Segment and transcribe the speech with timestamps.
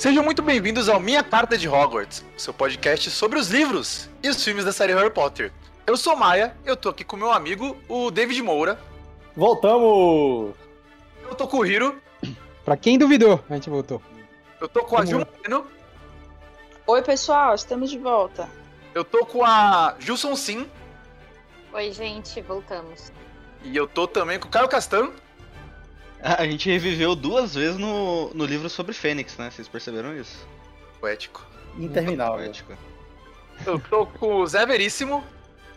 [0.00, 4.42] Sejam muito bem-vindos ao Minha Carta de Hogwarts, seu podcast sobre os livros e os
[4.42, 5.52] filmes da série Harry Potter.
[5.86, 8.80] Eu sou Maia, eu tô aqui com meu amigo, o David Moura.
[9.36, 10.54] Voltamos!
[11.22, 12.00] Eu tô com o Hiro.
[12.64, 14.00] Pra quem duvidou, a gente voltou.
[14.58, 15.22] Eu tô com a Ju
[16.86, 18.48] Oi, pessoal, estamos de volta.
[18.94, 20.66] Eu tô com a Gilson Sim.
[21.74, 23.12] Oi, gente, voltamos.
[23.62, 25.10] E eu tô também com o Caio Castan.
[26.38, 29.50] A gente reviveu duas vezes no, no livro sobre Fênix, né?
[29.50, 30.46] Vocês perceberam isso?
[31.00, 31.46] Poético.
[31.78, 32.36] Interminável.
[32.36, 32.72] Poético.
[33.66, 35.22] Eu tô com o Zé Veríssimo.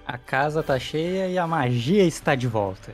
[0.06, 2.92] A casa tá cheia e a magia está de volta.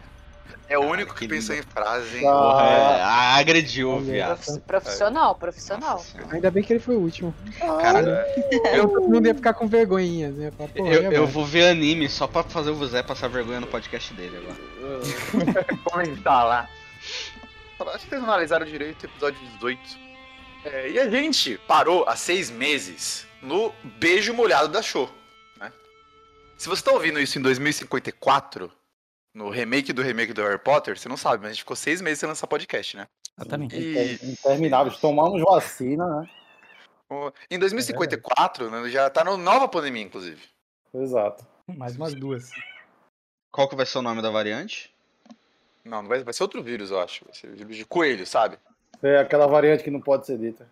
[0.67, 2.27] É o Cara, único que, que pensou em frase, hein?
[2.27, 4.45] Ah, Porra, é, ah, agrediu, Olha, viado.
[4.45, 5.93] Prof- profissional, profissional.
[5.93, 6.18] Nossa.
[6.29, 7.34] Ainda bem que ele foi o último.
[7.81, 8.09] Caralho,
[8.71, 10.29] Eu, todo mundo ia ficar com vergonhinha.
[10.29, 10.52] Né?
[10.55, 14.13] Falar, eu, eu vou ver anime só pra fazer o Zé passar vergonha no podcast
[14.13, 15.66] dele agora.
[15.84, 16.70] comentar lá.
[17.88, 19.81] Acho que vocês não analisaram direito o episódio 18.
[20.65, 25.09] É, e a gente parou há seis meses no beijo molhado da show.
[25.57, 25.71] Né?
[26.57, 28.70] Se você tá ouvindo isso em 2054,
[29.34, 32.01] no remake do remake do Harry Potter, você não sabe, mas a gente ficou seis
[32.01, 33.07] meses sem lançar podcast, né?
[33.39, 33.76] Exatamente.
[33.77, 34.98] E Intermináveis.
[34.98, 36.29] Tomamos vacina, né?
[37.49, 40.43] em 2054, né, já tá na nova pandemia, inclusive.
[40.93, 41.45] Exato.
[41.67, 42.51] Mais umas duas.
[43.51, 44.93] Qual que vai ser o nome da variante?
[45.84, 47.26] Não, não vai, vai ser outro vírus, eu acho.
[47.26, 48.58] Vai ser vírus de coelho, sabe?
[49.02, 50.70] É aquela variante que não pode ser dita.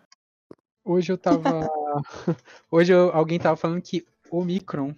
[0.84, 1.68] Hoje eu tava.
[2.70, 4.94] Hoje eu- alguém tava falando que Omicron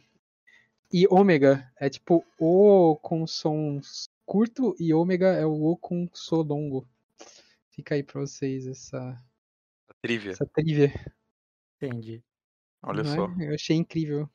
[0.93, 3.81] e Ômega é tipo O com som
[4.27, 6.87] curto e Ômega é o O com som longo.
[7.71, 9.17] Fica aí pra vocês essa,
[10.03, 10.33] Trivia.
[10.33, 10.93] essa trivia.
[11.81, 12.23] Entendi.
[12.83, 13.17] Olha não é?
[13.17, 13.29] só.
[13.41, 14.29] Eu achei incrível.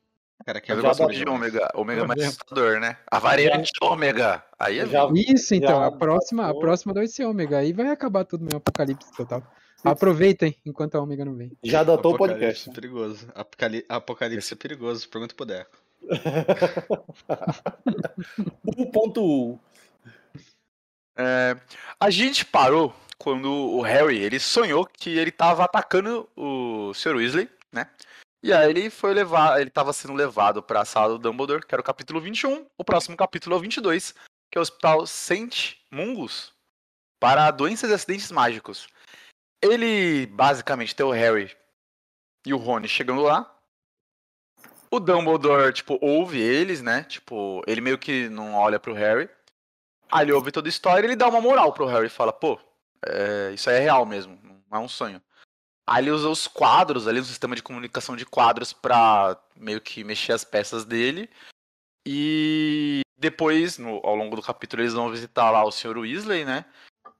[0.44, 1.68] Cara, que eu Já gosto de ômega.
[1.74, 2.96] Ômega é mais Já- assustador, né?
[3.10, 4.44] A variante ômega.
[4.58, 5.80] Aí é Já- Isso, então.
[5.80, 7.58] já A próxima, a próxima vai ser Ômega.
[7.58, 9.42] Aí vai acabar tudo meu apocalipse total.
[9.82, 11.52] Aproveitem enquanto a Ômega não vem.
[11.64, 12.70] Já adotou o podcast.
[12.70, 13.28] perigoso.
[13.34, 15.08] Apocali- Apocalipse é perigoso.
[15.08, 15.76] Pergunta pro Deco.
[18.66, 19.58] 1.1.
[21.18, 21.56] É,
[21.98, 27.16] a gente parou quando o Harry ele sonhou que ele tava atacando o Sr.
[27.16, 27.88] Weasley, né?
[28.46, 31.74] E aí ele foi levar, ele tava sendo levado para a sala do Dumbledore, que
[31.74, 32.64] era o capítulo 21.
[32.78, 34.12] O próximo capítulo é o 22,
[34.48, 36.52] que é o Hospital Saint Mungus
[37.18, 38.86] para doenças e acidentes mágicos.
[39.60, 41.56] Ele basicamente tem o Harry
[42.46, 43.52] e o Rony chegando lá.
[44.92, 47.02] O Dumbledore, tipo, ouve eles, né?
[47.02, 49.28] Tipo, ele meio que não olha pro Harry.
[50.08, 52.32] Aí ele ouve toda a história e ele dá uma moral pro Harry e fala,
[52.32, 52.60] pô,
[53.04, 54.38] é, isso aí é real mesmo,
[54.70, 55.20] não é um sonho.
[55.86, 60.02] Aí ele usa os quadros ali, um sistema de comunicação de quadros pra meio que
[60.02, 61.30] mexer as peças dele.
[62.04, 65.98] E depois, no- ao longo do capítulo, eles vão visitar lá o Sr.
[65.98, 66.64] Weasley, né?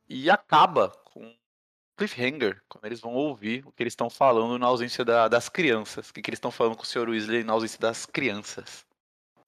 [0.09, 1.34] E acaba com
[1.97, 6.10] cliffhanger, quando eles vão ouvir o que eles estão falando na ausência da- das crianças.
[6.10, 7.09] O que, que eles estão falando com o Sr.
[7.09, 8.84] Weasley na ausência das crianças.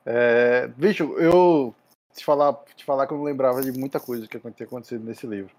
[0.07, 1.75] É, bicho, eu
[2.15, 5.27] te falar, te falar que eu não lembrava de muita coisa que tinha acontecido nesse
[5.27, 5.55] livro.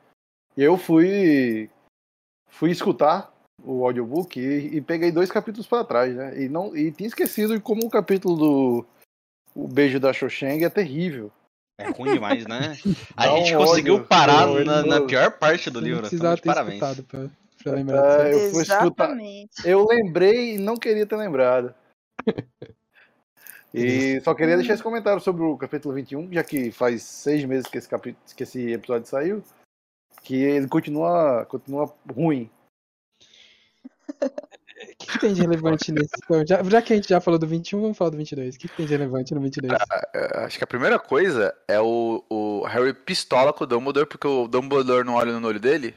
[0.57, 1.69] E eu fui
[2.49, 3.31] fui escutar
[3.63, 6.41] o audiobook e, e peguei dois capítulos para trás, né?
[6.41, 8.85] E não e tinha esquecido como o capítulo do
[9.55, 11.31] o beijo da Xoxeng é terrível.
[11.77, 12.77] É ruim demais, né?
[13.15, 14.07] A Dá gente conseguiu ódio.
[14.07, 16.01] parar Pô, na, na eu- pior parte do livro.
[16.01, 16.79] não Então, de parabéns.
[17.07, 17.29] pra,
[17.63, 18.83] pra lembrar É, eu fui escutar.
[18.83, 19.49] Exatamente.
[19.65, 21.73] Eu lembrei e não queria ter lembrado.
[23.73, 27.67] E só queria deixar esse comentário sobre o capítulo 21, já que faz seis meses
[27.67, 29.43] que esse, capi- que esse episódio saiu,
[30.23, 32.49] que ele continua, continua ruim.
[34.21, 36.11] O que, que tem de relevante nesse?
[36.23, 38.55] Então, já, já que a gente já falou do 21, vamos falar do 22.
[38.55, 39.73] O que, que tem de relevante no 22?
[40.13, 44.27] É, Acho que a primeira coisa é o, o Harry pistola com o Dumbledore, porque
[44.27, 45.95] o Dumbledore não olha no olho dele.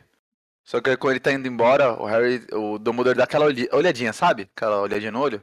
[0.65, 4.13] Só que aí quando ele tá indo embora, o Harry, o Dumbledore dá aquela olhadinha,
[4.13, 4.49] sabe?
[4.55, 5.43] Aquela olhadinha no olho.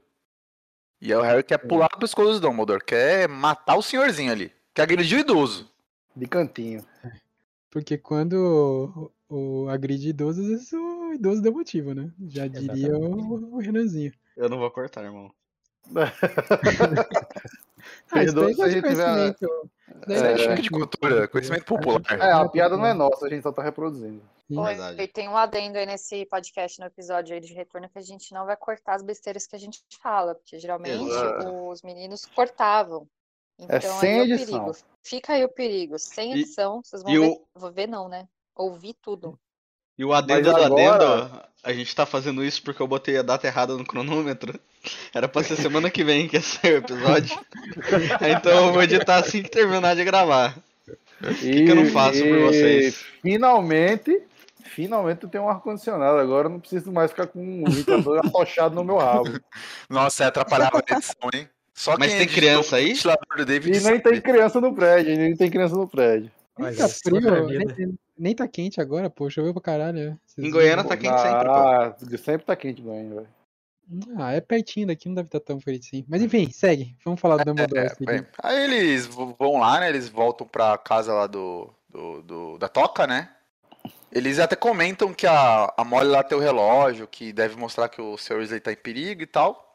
[1.01, 4.51] E aí o Harry quer pular pro pescoço do Dumbledore, quer matar o senhorzinho ali.
[4.73, 5.69] Quer agredir o idoso.
[6.15, 6.85] De cantinho.
[7.69, 10.75] Porque quando o, o agride idosos, isso
[11.09, 12.11] o idoso deu motivo, né?
[12.27, 14.13] Já diria o, o Renanzinho.
[14.37, 15.31] Eu não vou cortar, irmão.
[18.11, 19.45] Ah, isso daí se a é de tiver- conhecimento.
[19.45, 22.01] Isso daí É, é de choque de cultura, conhecimento popular.
[22.19, 24.21] É, a piada não é nossa, a gente só tá reproduzindo.
[24.51, 28.01] Oi, e tem um adendo aí nesse podcast, no episódio aí de retorno, que a
[28.01, 31.67] gente não vai cortar as besteiras que a gente fala, porque geralmente Exato.
[31.69, 33.07] os meninos cortavam.
[33.59, 34.59] Então É sem aí é o edição.
[34.65, 34.77] perigo.
[35.03, 35.99] Fica aí o perigo.
[35.99, 37.27] Sem E- edição, vocês vão e ver.
[37.27, 38.27] o- Vou ver não, né?
[38.55, 39.39] Ouvir tudo.
[39.99, 43.17] E o adendo Mas do agora- adendo, a gente tá fazendo isso porque eu botei
[43.17, 44.57] a data errada no cronômetro.
[45.13, 47.37] Era pra ser semana que vem que ia sair o episódio.
[48.39, 50.57] então eu vou editar assim que terminar de gravar.
[51.43, 53.03] E, que eu não faço por vocês?
[53.21, 54.23] Finalmente,
[54.63, 56.17] Finalmente eu tenho um ar-condicionado.
[56.19, 59.37] Agora eu não preciso mais ficar com um ventilador atochado no meu rabo.
[59.89, 61.49] Nossa, é atrapalhava a edição, hein?
[61.73, 62.93] Só Mas tem criança o aí?
[62.93, 63.99] do E nem sabe.
[63.99, 66.31] tem criança no prédio, nem tem criança no prédio.
[66.71, 69.29] Isso é frio, nem, nem tá quente agora, pô.
[69.29, 70.19] Choveu pra caralho.
[70.25, 70.89] Vocês Em Goiânia viram?
[70.89, 71.53] tá quente sempre, pô.
[71.53, 73.27] Ah, sempre tá quente, Goiânia, velho.
[74.19, 76.05] Ah, é pertinho daqui, não deve estar tão frio assim.
[76.07, 76.95] Mas enfim, segue.
[77.03, 77.87] Vamos falar do Dumbledore.
[77.87, 79.89] É, bem, aí eles vão lá, né?
[79.89, 83.29] Eles voltam pra casa lá do, do, do- da Toca, né?
[84.11, 87.99] Eles até comentam que a, a Molly lá tem o relógio, que deve mostrar que
[88.01, 88.37] o Sr.
[88.37, 89.68] Weasley tá em perigo e tal.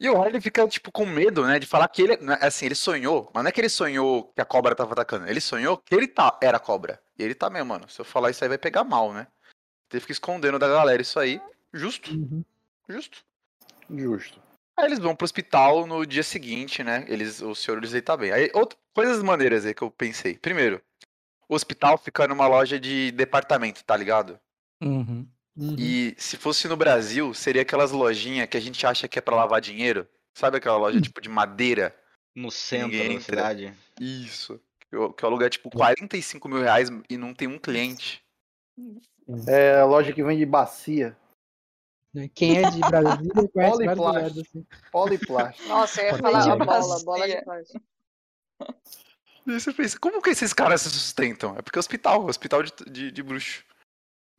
[0.00, 1.58] E o Harry fica, tipo, com medo, né?
[1.58, 4.40] De falar que ele, né, assim, ele sonhou, mas não é que ele sonhou que
[4.40, 5.26] a cobra tava atacando.
[5.26, 7.02] Ele sonhou que ele tá, era a cobra.
[7.18, 7.88] E ele tá mesmo, mano.
[7.88, 9.26] Se eu falar isso aí vai pegar mal, né?
[9.92, 11.40] Ele fica escondendo da galera isso aí.
[11.72, 12.44] Justo, Uhum.
[12.88, 13.24] justo.
[13.90, 14.40] Justo.
[14.78, 17.04] Aí eles vão pro hospital no dia seguinte, né?
[17.08, 18.30] Eles, o senhor Weasley tá bem.
[18.30, 20.38] Aí, outra, coisas maneiras aí que eu pensei.
[20.38, 20.80] Primeiro,
[21.48, 24.38] o hospital fica numa loja de departamento, tá ligado?
[24.80, 25.26] Uhum.
[25.58, 25.74] Uhum.
[25.76, 29.34] E se fosse no Brasil, seria aquelas lojinhas que a gente acha que é pra
[29.34, 30.06] lavar dinheiro.
[30.32, 31.92] Sabe aquela loja tipo de madeira?
[32.32, 33.24] No centro Ninguém da entra.
[33.24, 33.74] cidade.
[34.00, 34.60] Isso.
[34.88, 38.22] Que o que o aluguel é tipo 45 mil reais e não tem um cliente.
[39.48, 41.16] É a loja que vende bacia.
[42.14, 42.30] Né?
[42.32, 44.64] Quem é de Brasília conhece lugares assim.
[44.92, 45.66] Poliplast.
[45.66, 47.84] Nossa, eu ia falar a bola, bola de plástico.
[49.44, 51.56] E você pensa, como que esses caras se sustentam?
[51.58, 53.64] É porque é hospital, hospital de, de, de bruxo.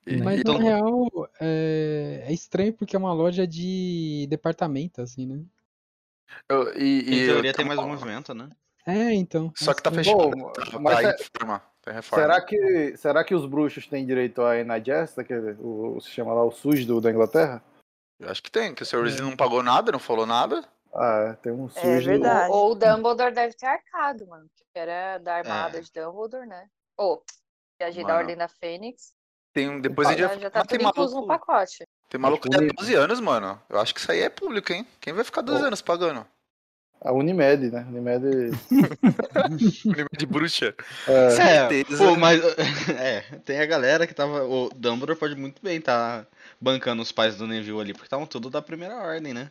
[0.05, 1.07] E- Mas Então- na real
[1.39, 2.23] é...
[2.27, 5.43] é estranho porque é uma loja de departamento, assim, né?
[6.47, 8.49] eu- e- Em e- teoria tem mais movimento, né?
[8.85, 9.51] É, então.
[9.55, 10.17] Só que tá estranho.
[10.17, 10.37] fechado.
[10.37, 11.63] Bom, tá, mas tá é- em reforma.
[11.81, 12.23] Tá em reforma.
[12.23, 16.43] Será que, será que os bruxos têm direito a NHS, aquele, o, o sistema lá,
[16.43, 17.63] o SUS do, da Inglaterra?
[18.19, 18.97] Eu acho que tem, que o Sr.
[19.01, 20.67] Weasley não pagou nada, não falou nada.
[20.93, 21.83] Ah, é, tem um SUS.
[21.83, 22.51] É do- verdade.
[22.51, 24.49] Ou o Dumbledore deve ter arcado, mano.
[24.73, 25.81] Que era da armada É.
[25.81, 26.67] de Dumbledore, né?
[26.97, 27.23] Ou,
[27.79, 28.19] viajei da Mano.
[28.21, 29.13] Ordem da Fênix.
[29.53, 31.87] Tem um, depois a gente Já, já tá mas tem incluso no maluco, pacote.
[32.09, 33.59] tem maluco que que é 12 anos, mano.
[33.69, 34.85] Eu acho que isso aí é público, hein?
[35.01, 35.65] Quem vai ficar 12 Pô.
[35.67, 36.25] anos pagando?
[37.01, 37.85] A Unimed, né?
[37.89, 38.51] Unimed.
[39.33, 40.75] Anime de bruxa.
[41.07, 41.97] É, É, certeza.
[42.05, 42.41] pô, mas.
[42.99, 44.43] É, tem a galera que tava.
[44.45, 46.25] O Dumbledore pode muito bem tá
[46.59, 49.49] bancando os pais do Neville ali, porque estavam tudo da primeira ordem, né?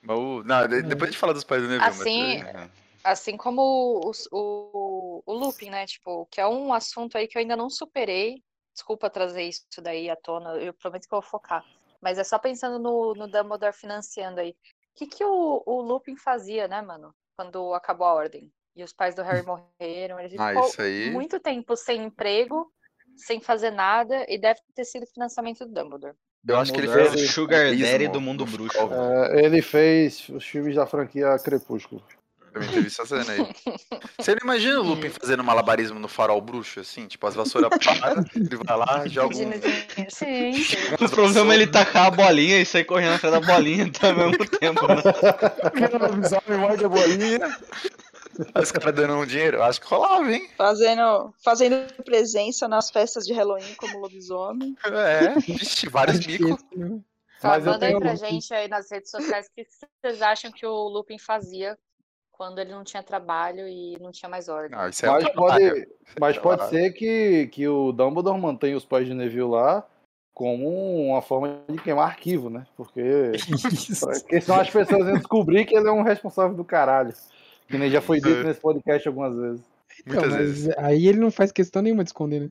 [0.00, 1.86] Mas o- não, de- depois a gente fala dos pais do Neville.
[1.90, 2.68] mas Assim, aí- É.
[3.04, 5.84] Assim como os- o, o, looping, né?
[5.86, 8.42] Tipo, que é um assunto aí que eu ainda não superei.
[8.72, 11.64] Desculpa trazer isso daí à tona, eu prometo que eu vou focar.
[12.00, 14.50] Mas é só pensando no, no Dumbledore financiando aí.
[14.50, 14.54] O
[14.96, 17.14] que, que o, o Lupin fazia, né, mano?
[17.36, 18.52] Quando acabou a ordem.
[18.74, 20.18] E os pais do Harry morreram.
[20.18, 21.10] Ele Ah, ficou aí.
[21.10, 22.72] muito tempo sem emprego,
[23.16, 26.16] sem fazer nada, e deve ter sido financiamento do Dumbledore.
[26.46, 28.76] Eu acho que ele fez é o Sugar abismo Daddy do mundo bruxo.
[28.76, 32.02] é, ele fez os filmes da franquia Crepúsculo.
[32.52, 33.48] Também teve essa cena aí.
[34.18, 37.06] Você não imagina o Lupin fazendo malabarismo no farol bruxo, assim?
[37.06, 39.52] Tipo, as vassouras param, ele vai lá, joga um...
[40.08, 40.76] Sim, sim.
[41.00, 44.46] O problema é ele tacar a bolinha e sair correndo atrás da bolinha ao mesmo
[44.46, 45.02] tempo, né?
[45.98, 47.58] lobisomem morde a bolinha.
[48.60, 49.62] Os caras dando um dinheiro.
[49.62, 50.48] Acho que rolava, hein?
[50.56, 54.76] Fazendo, fazendo presença nas festas de Halloween como lobisomem.
[54.84, 56.42] É, vixe, vários esse,
[56.76, 57.00] né?
[57.42, 59.66] Eu manda aí pra gente aí nas redes sociais o que
[60.00, 61.76] vocês acham que o Lupin fazia
[62.32, 64.70] quando ele não tinha trabalho e não tinha mais ordem.
[64.76, 65.70] Não, isso é Mas trabalho.
[65.74, 65.88] pode,
[66.18, 69.86] mas pode ser que, que o Dumbledore mantenha os pais de Neville lá
[70.34, 70.68] como
[71.08, 72.66] uma forma de queimar arquivo, né?
[72.76, 73.02] Porque,
[74.00, 77.12] porque senão as pessoas iam descobrir que ele é um responsável do caralho.
[77.68, 78.44] Que nem já foi dito É.
[78.44, 79.64] nesse podcast algumas vezes.
[80.06, 80.78] Então, mas vezes.
[80.78, 82.50] aí ele não faz questão nenhuma de esconder, né?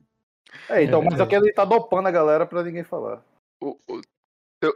[0.70, 3.22] É, então, É mas é que ele tá dopando a galera pra ninguém falar.
[3.60, 4.00] O, o-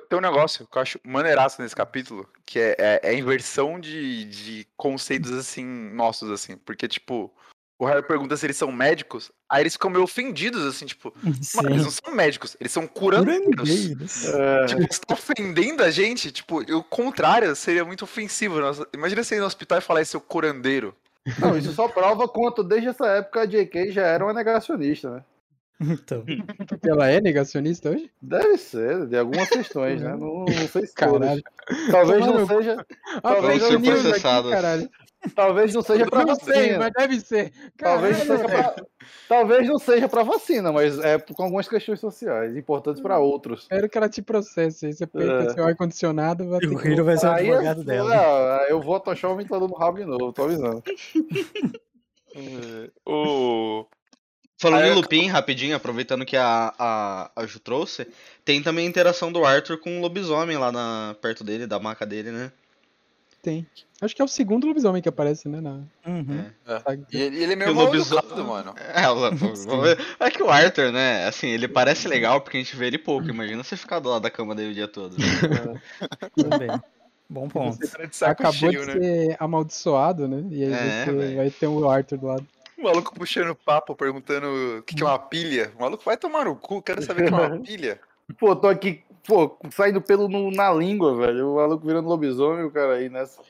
[0.09, 3.78] tem, um negócio que eu acho maneiraço nesse capítulo, que é, é, é a inversão
[3.78, 6.57] de, de conceitos, assim, nossos, assim.
[6.57, 7.33] Porque, tipo,
[7.78, 11.12] o Harry pergunta se eles são médicos, aí eles ficam meio ofendidos, assim, tipo,
[11.55, 13.45] mano, eles não são médicos, eles são curandeiros.
[13.45, 14.25] Curandeiros.
[14.25, 18.59] É, Tipo, você tá ofendendo a gente, tipo, o contrário seria muito ofensivo.
[18.61, 20.97] Nossa, imagina você ir no hospital e falar esse seu curandeiro.
[21.38, 23.93] não, isso só prova quanto desde essa época a J.K.
[23.93, 25.25] já era uma negacionista, né?
[25.80, 26.25] Então.
[26.68, 28.11] Porque ela é negacionista hoje?
[28.23, 30.11] Deve ser, de algumas questões, né?
[30.18, 31.18] Não, não sei se todas.
[31.21, 31.42] Caralho.
[31.90, 34.49] Talvez não seja, Ah, Talvez news ser processado.
[34.49, 34.90] Aqui, caralho.
[35.35, 36.78] talvez não seja pra Não sei, vacina.
[36.78, 37.52] mas deve ser.
[37.76, 38.76] Talvez não, seja pra,
[39.28, 43.62] talvez não seja pra vacina, mas é com algumas questões sociais, importantes pra outros.
[43.62, 44.87] Espero que ela te processe.
[44.87, 45.50] Aí você põe É.
[45.50, 48.14] seu ar-condicionado, vai E ter o Hiro vai ser o Aí advogado é- dela.
[48.66, 50.83] é, eu vou atochar o ventilador no rabo de novo, tô avisando.
[53.06, 53.87] O.
[54.59, 58.07] Falando Aí em eu- Lupin, rapidinho, aproveitando que a, a, a Ju trouxe,
[58.45, 62.07] tem também a interação do Arthur com o lobisomem lá na, perto dele, da maca
[62.07, 62.51] dele, né?
[63.43, 63.65] tem.
[64.01, 65.61] Acho que é o segundo lobisomem que aparece, né?
[65.61, 66.45] Na Uhum.
[66.83, 67.07] saga.
[67.13, 68.75] E ele, ele é meio mal lobisomem- educado, mano.
[68.93, 69.99] É, o- vamos ver.
[70.19, 71.27] é que o Arthur, né?
[71.29, 73.29] Assim, ele parece legal porque a gente vê ele pouco.
[73.29, 75.15] Imagina você ficar do lado da cama dele o dia todo.
[76.35, 76.71] Também.
[77.31, 77.77] Bom ponto.
[77.77, 78.93] Você tá de Acabou cheio, de né?
[79.01, 80.45] ser amaldiçoado, né?
[80.51, 81.37] E aí É, você velho.
[81.37, 82.47] vai ter o Arthur do lado.
[82.78, 85.73] O maluco puxando papo, perguntando o que, que é uma pilha.
[85.76, 88.00] O maluco vai tomar no cu, quero saber o que é uma pilha.
[88.38, 91.52] Pô, tô aqui, pô, saindo pelo no- na língua, velho.
[91.52, 93.40] O maluco virando lobisomem, o cara aí nessa.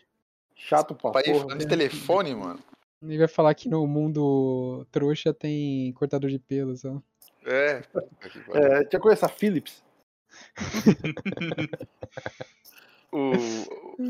[0.54, 1.40] Chato pra Pai porra.
[1.40, 2.61] falando de telefone, mano.
[3.02, 7.00] Ele vai falar que no mundo trouxa tem cortador de pelos, ó.
[7.45, 7.83] É.
[8.54, 9.83] É, tinha conhecido a Philips.
[13.12, 13.33] O...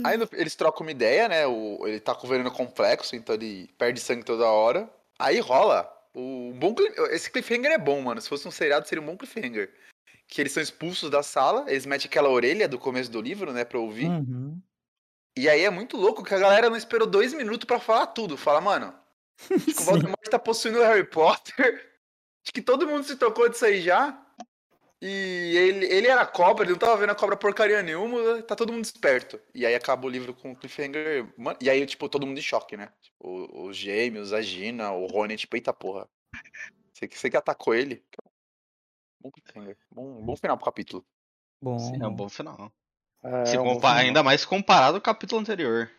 [0.05, 1.47] Aí eles trocam uma ideia, né?
[1.47, 1.87] O...
[1.87, 4.89] Ele tá com o veneno complexo, então ele perde sangue toda hora.
[5.19, 5.93] Aí rola.
[6.15, 6.75] O bom
[7.11, 8.21] Esse cliffhanger é bom, mano.
[8.21, 9.73] Se fosse um seriado, seria um bom cliffhanger.
[10.27, 13.65] Que eles são expulsos da sala, eles metem aquela orelha do começo do livro, né,
[13.65, 14.09] pra ouvir.
[14.09, 14.61] Uhum.
[15.37, 18.37] E aí é muito louco que a galera não esperou dois minutos pra falar tudo.
[18.37, 18.95] Fala, mano,
[19.51, 19.83] o.
[19.85, 21.93] Voldemort tá possuindo o Harry Potter.
[22.43, 24.26] Acho que todo mundo se tocou disso aí já.
[25.01, 25.07] E
[25.57, 28.85] ele, ele era cobra, ele não tava vendo a cobra porcaria nenhuma, tá todo mundo
[28.85, 29.39] esperto.
[29.55, 31.27] E aí acaba o livro com o cliffhanger.
[31.37, 32.89] Mano, e aí, tipo, todo mundo em choque, né?
[33.03, 36.09] Tipo, os gêmeos, a Gina, o Rony, tipo, eita porra.
[36.93, 38.03] Você, que- você que atacou ele.
[39.21, 39.77] Bom cliffhanger.
[39.91, 41.05] Bom, bom final pro capítulo.
[41.61, 41.77] Bom.
[42.03, 42.73] É um bom final.
[43.23, 43.97] É, Se um compa- final.
[44.05, 45.91] ainda mais comparado ao capítulo anterior.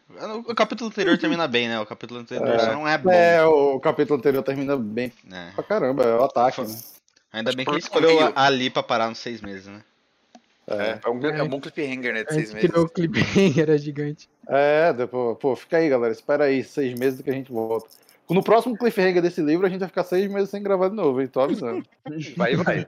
[0.47, 1.79] O capítulo anterior termina bem, né?
[1.79, 2.59] O capítulo anterior É.
[2.59, 3.11] só não é bom.
[3.11, 5.51] É, o capítulo anterior termina bem né?
[5.53, 6.67] pra caramba, é o ataque, né?
[7.31, 8.33] Ainda bem que ele escolheu meio.
[8.35, 9.83] ali pra parar nos seis meses, né?
[10.67, 12.23] É, é, um, é um bom cliffhanger, né?
[12.23, 12.69] De seis meses.
[12.69, 14.29] que o cliffhanger era gigante.
[14.47, 16.13] É, depois, pô, fica aí, galera.
[16.13, 17.87] Espera aí, seis meses que a gente volta.
[18.29, 21.21] No próximo cliffhanger desse livro, a gente vai ficar seis meses sem gravar de novo,
[21.21, 21.27] hein?
[21.27, 21.83] Tô avisando.
[22.35, 22.87] Vai, vai.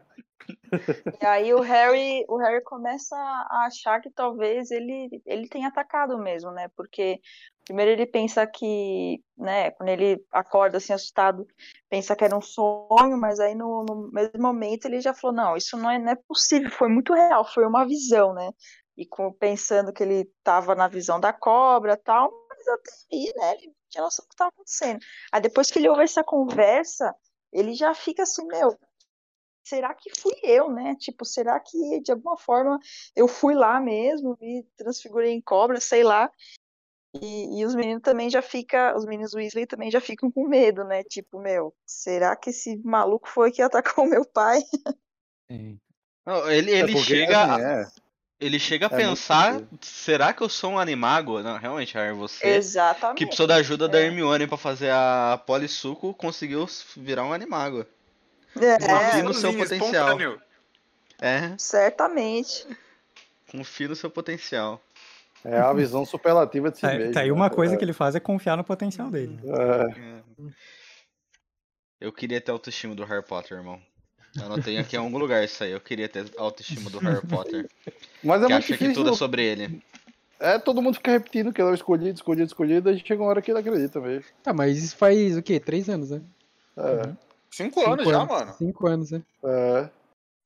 [1.21, 6.17] E aí o Harry, o Harry começa a achar que talvez ele, ele tenha atacado
[6.17, 6.67] mesmo, né?
[6.75, 7.19] Porque
[7.65, 11.45] primeiro ele pensa que, né, quando ele acorda assim assustado,
[11.87, 15.55] pensa que era um sonho, mas aí no, no mesmo momento ele já falou, não,
[15.55, 18.51] isso não é, não é possível, foi muito real, foi uma visão, né?
[18.97, 23.33] E com, pensando que ele estava na visão da cobra e tal, mas até aí,
[23.35, 24.99] né, ele tinha noção do que estava acontecendo.
[25.31, 27.15] Aí depois que ele ouve essa conversa,
[27.51, 28.77] ele já fica assim, meu,
[29.63, 30.95] será que fui eu, né?
[30.95, 32.79] Tipo, será que de alguma forma
[33.15, 36.31] eu fui lá mesmo, me transfigurei em cobra, sei lá.
[37.19, 40.83] E, e os meninos também já ficam, os meninos Weasley também já ficam com medo,
[40.83, 41.03] né?
[41.03, 44.61] Tipo, meu, será que esse maluco foi que atacou meu pai?
[45.51, 45.79] Sim.
[46.25, 47.87] Não, Ele, É ele porque, chega, assim, é,
[48.39, 51.41] ele chega a é pensar, será que eu sou um animago?
[51.41, 53.17] Não, realmente, Harry, você Exatamente.
[53.17, 54.05] que precisou da ajuda da É.
[54.05, 56.65] Hermione pra fazer a Polissuco, conseguiu
[56.97, 57.85] virar um animago.
[58.59, 60.17] É, Confie no seu potencial.
[61.21, 62.65] É, certamente.
[63.51, 64.81] confie no seu potencial.
[65.43, 67.13] é a visão superlativa de si Tá, mesmo.
[67.13, 67.55] tá aí uma né?
[67.55, 69.39] coisa que ele faz é confiar no potencial dele.
[69.43, 70.69] É, É.
[72.01, 73.81] Eu queria ter a autoestima do Harry Potter, irmão.
[74.37, 75.71] Eu anotei aqui em algum lugar isso aí.
[75.71, 77.69] Eu queria ter a autoestima do Harry Potter.
[78.23, 78.93] mas é que muito acha que difícil.
[78.93, 79.83] tudo é sobre ele.
[80.39, 83.29] É, todo mundo fica repetindo que ele é o escolhido, escolhido, escolhido, aí chega uma
[83.29, 84.25] hora que ele acredita mesmo.
[84.41, 85.59] Tá, mas isso faz o quê?
[85.59, 86.21] Três anos, né?
[86.77, 87.13] É,
[87.51, 88.53] Cinco anos Cinco já, mano.
[88.57, 89.21] Cinco anos, né?
[89.43, 89.89] é.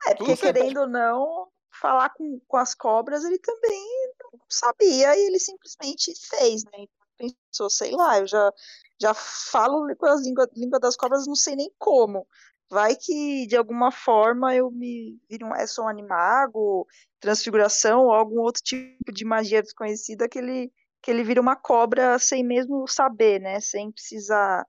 [0.06, 1.48] É, porque querendo ou não,
[1.80, 6.72] falar com, com as cobras ele também não sabia e ele simplesmente fez, né?
[6.74, 8.52] Então, pensou, sei lá, eu já,
[9.00, 12.28] já falo com as língua, língua das cobras, não sei nem como.
[12.74, 16.88] Vai que de alguma forma eu me vire um, é só um animago,
[17.20, 22.18] transfiguração ou algum outro tipo de magia desconhecida que ele, que ele vira uma cobra
[22.18, 23.60] sem mesmo saber, né?
[23.60, 24.66] Sem precisar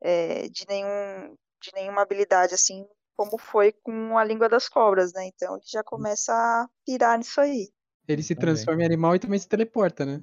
[0.00, 2.86] é, de nenhum, de nenhuma habilidade assim
[3.16, 5.26] como foi com a língua das cobras, né?
[5.26, 7.72] Então ele já começa a pirar nisso aí.
[8.06, 8.54] Ele se Também.
[8.54, 10.22] transforma em animal e também se teleporta, né?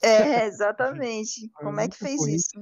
[0.00, 1.50] É, exatamente.
[1.54, 2.60] Como é que fez isso?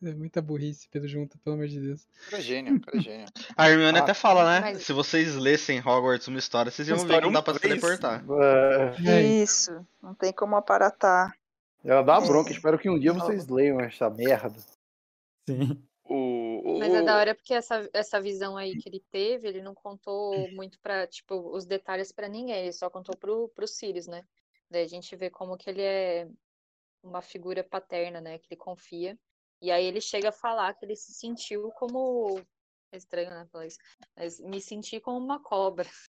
[0.00, 2.06] É muita burrice, pelo junto, pelo amor de Deus.
[2.30, 3.26] Cara é gênio, cara é gênio.
[3.56, 4.60] A Hermione Ah, até fala, né?
[4.60, 7.60] mas- Se vocês lessem Hogwarts uma história, vocês iam ver que não dá pra se
[7.60, 8.24] teleportar.
[9.04, 9.84] É, É, Isso.
[10.00, 11.36] Não tem como aparatar.
[11.84, 12.28] ela dá uma É.
[12.28, 14.54] bronca, espero que um dia vocês leiam essa merda.
[15.48, 15.82] Sim.
[16.04, 16.14] O,
[16.76, 19.74] o, Mas é da hora porque essa, essa visão aí que ele teve, ele não
[19.74, 24.24] contou muito pra, tipo, os detalhes pra ninguém, ele só contou pro, pro Sirius, né?
[24.70, 26.28] Daí a gente vê como que ele é
[27.02, 28.38] uma figura paterna, né?
[28.38, 29.18] Que ele confia.
[29.60, 32.40] E aí ele chega a falar que ele se sentiu como.
[32.92, 33.46] É estranho, né?
[33.52, 33.78] Falar isso.
[34.16, 35.86] Mas me senti como uma cobra.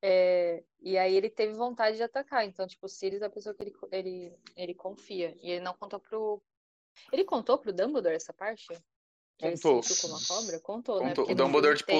[0.00, 2.44] É, e aí ele teve vontade de atacar.
[2.44, 5.36] Então, tipo, o Sirius é a pessoa que ele, ele, ele confia.
[5.42, 6.40] E ele não contou pro.
[7.12, 8.66] Ele contou pro Dumbledore essa parte?
[9.38, 9.82] Que ele Contou.
[9.82, 10.60] sentiu como uma cobra?
[10.60, 11.08] Contou, né?
[11.08, 11.24] Contou.
[11.24, 11.92] Porque O Dumbledore, tipo,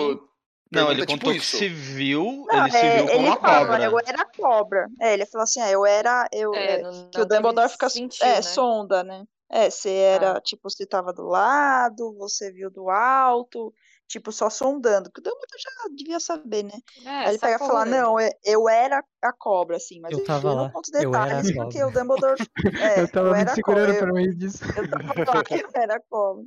[0.70, 1.58] Não, ele Pergunta contou tipo que isso.
[1.58, 3.84] se viu, Não, ele se é, viu como ele uma fala, cobra.
[3.84, 4.88] eu era cobra.
[5.00, 7.68] É, ele falou assim, é, eu era, eu, É, é, não- que não o Dumbledore
[7.70, 8.42] fica, sentiu, é, né?
[8.42, 9.24] sonda, né?
[9.50, 10.40] É, você era, Ah.
[10.40, 13.72] tipo, você tava do lado, você viu do alto,
[14.06, 16.78] tipo, só sondando, que o Dumbledore já devia saber, né?
[17.04, 20.18] É, Aí ele pega e fala, não, é- eu era a cobra, assim, mas Eu
[20.18, 22.38] ele tava não lá, conta os eu era a detalhes, porque o Dumbledore,
[22.82, 24.64] é, eu tava eu me era a segurando cobra, pra não disso.
[24.76, 24.88] eu
[25.24, 26.44] tava lá, eu era a cobra.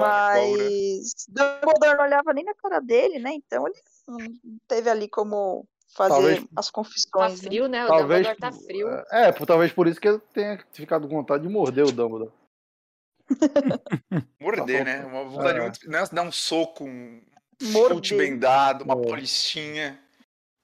[0.00, 3.32] Mas Dumbledore não olhava nem na cara dele, né?
[3.34, 3.76] Então ele
[4.06, 4.18] não
[4.68, 7.40] teve ali como fazer Talvez- as Tá confissões.
[7.42, 7.48] né?
[7.48, 7.84] frio, né?
[7.84, 8.26] O Talvez.
[8.26, 8.88] Dumbledore tá frio.
[9.10, 12.32] É, por- talvez por isso que ele tenha ficado com vontade de morder o Dumbledore.
[14.40, 15.04] Morder, Tá né?
[15.06, 15.62] Uma vontade É.
[15.62, 15.90] muito.
[15.90, 16.04] Né?
[16.12, 17.22] Dar um soco, um
[17.62, 17.96] Morder.
[17.96, 19.02] chute bem dado, uma É.
[19.02, 20.00] polichinha.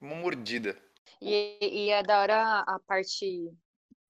[0.00, 0.76] Uma mordida.
[1.20, 3.50] E, e é da hora a parte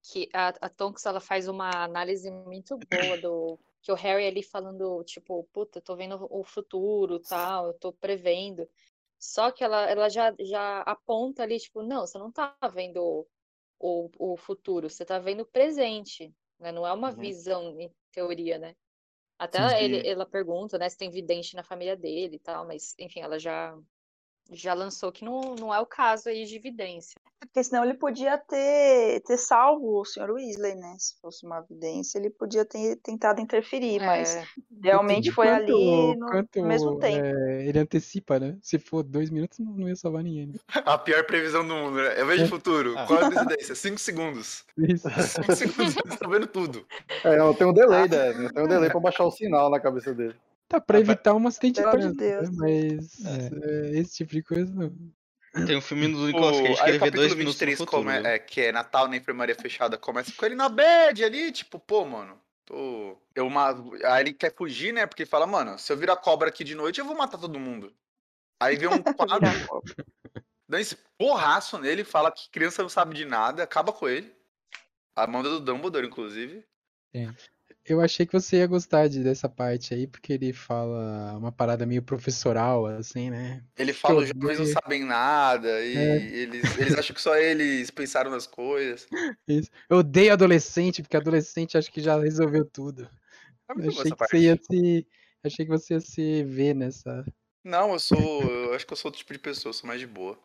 [0.03, 4.41] que a, a Tonks ela faz uma análise muito boa do que o Harry ali
[4.43, 8.67] falando, tipo, puta, eu tô vendo o futuro, tal, eu tô prevendo.
[9.21, 13.27] Só que ela, ela já, já aponta ali, tipo, não, você não tá vendo
[13.79, 16.71] o, o futuro, você tá vendo o presente, né?
[16.71, 17.13] Não é uma Uhum.
[17.13, 18.75] visão em teoria, né?
[19.39, 19.77] Até sim.
[19.83, 23.39] ele, ela pergunta, né, se tem vidente na família dele e tal, mas enfim, ela
[23.39, 23.77] já
[24.51, 27.15] já lançou que não, não é o caso aí de evidência.
[27.39, 30.29] Porque senão ele podia ter, ter salvo o Sr.
[30.31, 30.95] Weasley, né?
[30.99, 34.45] Se fosse uma evidência, ele podia ter tentado interferir, mas É,
[34.83, 37.25] realmente foi Quanto- ali no, quanto, mesmo tempo.
[37.25, 38.57] é, ele antecipa, né?
[38.61, 40.47] Se for dois minutos, não, não ia salvar ninguém.
[40.47, 40.53] Né?
[40.85, 42.19] A pior previsão do mundo, né?
[42.21, 42.93] Eu vejo o futuro.
[42.97, 43.05] Ah.
[43.07, 43.75] Qual é a decidência?
[43.75, 44.63] 5 segundos.
[44.77, 45.07] Isso.
[45.49, 46.85] 5 segundos, tá vendo tudo.
[47.23, 48.29] É, eu tenho um delay, né?
[48.45, 50.35] Eu tenho um delay pra baixar o sinal na cabeça dele.
[50.71, 52.29] Tá, pra evitar um acidente de Pelo de trânsito, né?
[52.29, 52.49] Deus.
[52.55, 55.65] Mas é, esse tipo de coisa não.
[55.65, 57.67] Tem um filme do O, Nicolas Cage que aí ele vê dois capítulo minutos no
[57.67, 57.97] 23, futuro.
[57.97, 58.29] como é, viu?
[58.29, 62.05] é, que é Natal na enfermaria fechada, começa com ele na bad ali, tipo, pô,
[62.05, 63.21] mano, tô...
[63.35, 63.75] Eu ma...
[64.05, 66.73] Aí ele quer fugir, né, porque ele fala, mano, se eu virar cobra aqui de
[66.73, 67.93] noite, eu vou matar todo mundo.
[68.61, 69.49] Aí vem um quadro,
[70.69, 74.33] dá esse porraço nele, fala que criança não sabe de nada, acaba com ele.
[75.13, 76.63] A manda do Dumbledore, inclusive.
[77.83, 81.85] Eu achei que você ia gostar de, dessa parte aí, porque ele fala uma parada
[81.85, 83.63] meio professoral, assim, né?
[83.75, 86.17] Ele fala, eu os jovens não sabem nada, e É.
[86.17, 89.07] eles, eles acham que só eles pensaram nas coisas.
[89.47, 89.69] Isso.
[89.89, 93.09] Eu odeio adolescente, porque adolescente acho que já resolveu tudo.
[93.67, 95.07] É Eu boa achei que você ia se.
[95.43, 97.25] Achei que você ia se ver nessa.
[97.63, 98.43] Não, eu sou.
[98.43, 100.37] Eu acho que eu sou outro tipo de pessoa, eu sou mais de boa.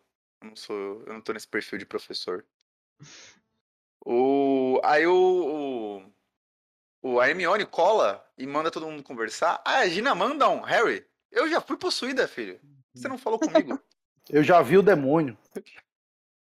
[0.42, 1.02] Eu não sou.
[1.06, 2.46] Eu não tô nesse perfil de professor.
[4.04, 4.80] O.
[4.84, 5.98] Aí o.
[5.98, 6.12] O,
[7.14, 9.60] o a Hermione cola e manda todo mundo conversar.
[9.64, 10.60] Ah, a Gina manda um.
[10.60, 12.60] Harry, eu já fui possuída, filho.
[12.94, 13.78] Você não falou comigo.
[14.28, 15.38] Eu já vi o demônio.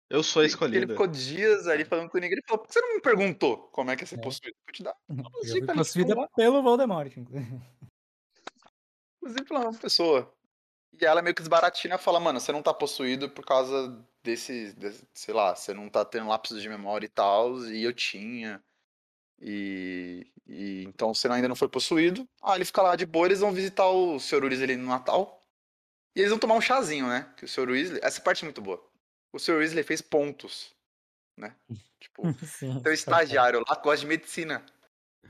[0.08, 0.88] Eu sou a Ele escolhida.
[0.94, 2.34] ficou dias ali falando com ninguém.
[2.34, 4.22] Ele falou, por que você não me perguntou como é que é ser É.
[4.22, 4.56] possuído?
[4.68, 4.96] Vou te dar.
[5.08, 6.28] Fui ali, possuída lá.
[6.36, 7.12] pelo Voldemort.
[7.18, 7.60] inclusive.
[9.18, 10.32] Inclusive pela uma pessoa.
[11.00, 14.74] E ela meio que desbaratina e fala, mano, você não tá possuído por causa desse,
[14.74, 18.62] desse- sei lá, você não tá tendo lapsos de memória e tal, e eu tinha.
[19.42, 22.28] E, e então você ainda não foi possuído.
[22.42, 24.44] Ah, ele fica lá de boa, eles vão visitar o Sr.
[24.44, 25.44] Weasley no Natal.
[26.16, 27.34] E eles vão tomar um chazinho, né?
[27.38, 27.70] Que o Sr.
[27.70, 28.82] Weasley, essa parte é muito boa.
[29.34, 29.58] O Sr.
[29.58, 30.76] Weasley fez pontos,
[31.40, 31.56] né?
[32.00, 32.22] Tipo,
[32.84, 34.64] tem um estagiário lá que gosta de medicina.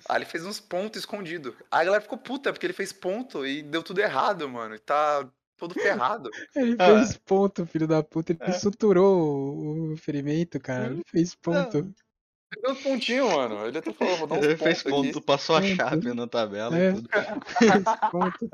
[0.09, 1.53] Aí ele fez uns pontos escondidos.
[1.69, 4.73] Aí a galera ficou puta, porque ele fez ponto e deu tudo errado, mano.
[4.75, 6.29] E tá todo ferrado.
[6.55, 6.97] Ele Ah.
[6.97, 8.31] fez ponto, filho da puta.
[8.31, 8.51] Ele É.
[8.53, 10.87] suturou o, o ferimento, cara.
[10.87, 11.77] Ele fez ponto.
[11.77, 11.93] Ele
[12.59, 13.67] deu uns pontinhos, mano.
[13.67, 15.21] Ele até falou, vou dar uns Ele pontos fez ponto, aqui.
[15.21, 16.89] passou a chave na tabela É.
[16.89, 17.09] e tudo.
[17.59, 17.71] Fez
[18.11, 18.51] ponto.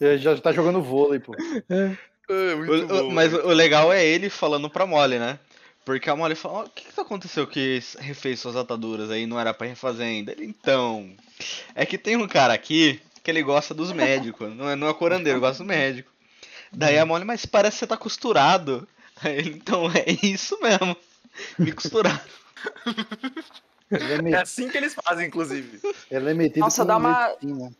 [0.00, 1.34] Ele já tá jogando vôlei, pô.
[1.68, 1.96] É.
[2.32, 5.38] É, muito O- o- bom, mas o legal é ele falando pra Molly, né?
[5.84, 9.40] Porque a Molly fala, "Ó, o que que aconteceu que refez suas ataduras aí, não
[9.40, 10.30] era pra refazer ainda?
[10.30, 11.10] Ele, então,
[11.74, 14.94] é que tem um cara aqui que ele gosta dos médicos, não é, não é
[14.94, 16.10] curandeiro, gosta do médico.
[16.72, 18.86] Daí a Molly, mas parece que você tá costurado.
[19.22, 20.96] Aí ele, então, é isso mesmo,
[21.58, 22.24] me costurar.
[23.90, 25.80] Ele é, É me- assim que eles fazem, inclusive.
[26.10, 27.70] ele é metido Nossa, dá uma- medicina.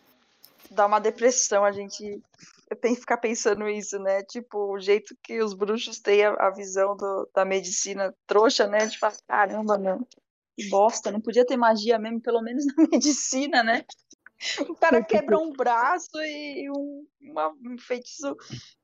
[0.71, 2.23] Dá uma depressão a gente
[2.81, 4.23] tem que ficar pensando isso, né?
[4.23, 8.89] Tipo, o jeito que os bruxos têm a, a visão do- da medicina trouxa, né?
[8.89, 10.07] Tipo, ah, caramba, não.
[10.57, 13.85] Que bosta, não podia ter magia mesmo, pelo menos na medicina, né?
[14.69, 18.37] O cara quebra um braço e um, uma- um feitiço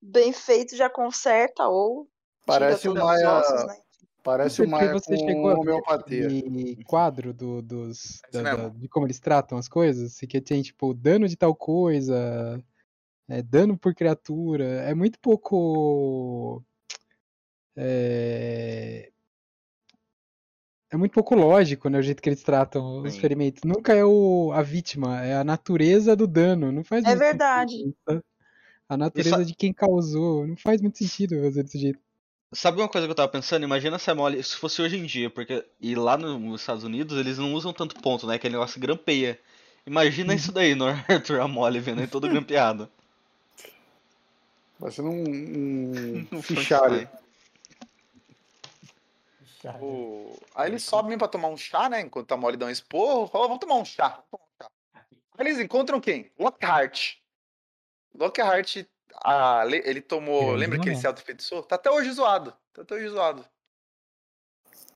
[0.02, 2.08] bem feito já conserta, ou
[2.44, 3.38] Parece o Maia.
[3.38, 3.78] ossos, né?
[4.26, 6.26] Parece Maia você chegou homeopatia.
[6.26, 10.60] aquele quadro do, dos, É da- da- de como eles tratam as coisas, que tem
[10.62, 12.60] tipo dano de tal coisa,
[13.28, 16.60] é, dano por criatura, é muito pouco
[17.76, 19.12] é,
[20.90, 23.20] é muito pouco lógico, né, o jeito que eles tratam os Sim.
[23.20, 23.62] ferimentos.
[23.64, 27.76] Nunca é o, a vítima, é a natureza do dano, não faz É muito verdade.
[27.76, 28.24] sentido?
[28.88, 30.46] A natureza Isso- de quem causou.
[30.46, 32.00] Não faz muito sentido fazer desse jeito.
[32.52, 33.64] Sabe uma coisa que eu tava pensando?
[33.64, 36.84] Imagina se a Molly, se fosse hoje em dia, porque e lá no- nos Estados
[36.84, 38.36] Unidos eles não usam tanto ponto, né?
[38.36, 39.38] Aquele negócio grampeia.
[39.86, 42.88] Imagina isso daí no Arthur a Molly vendo aí todo grampeado.
[44.78, 47.08] Vai ser um, um fichário.
[49.80, 52.00] O- Aí eles sobem pra tomar um chá, né?
[52.00, 54.08] Enquanto a Molly dá um esporro, fala, vamos tomar um chá.
[54.08, 54.70] vamos tomar um chá."
[55.38, 56.30] Aí eles encontram quem?
[56.38, 57.16] Lockhart.
[58.14, 58.86] Lockhart,
[59.22, 60.46] ah, le- ele tomou.
[60.46, 61.00] Grande lembra que ele nome.
[61.00, 61.62] se auto-enfeitiçou?
[61.62, 62.54] Tá até hoje zoado.
[62.72, 63.44] Tá até hoje zoado.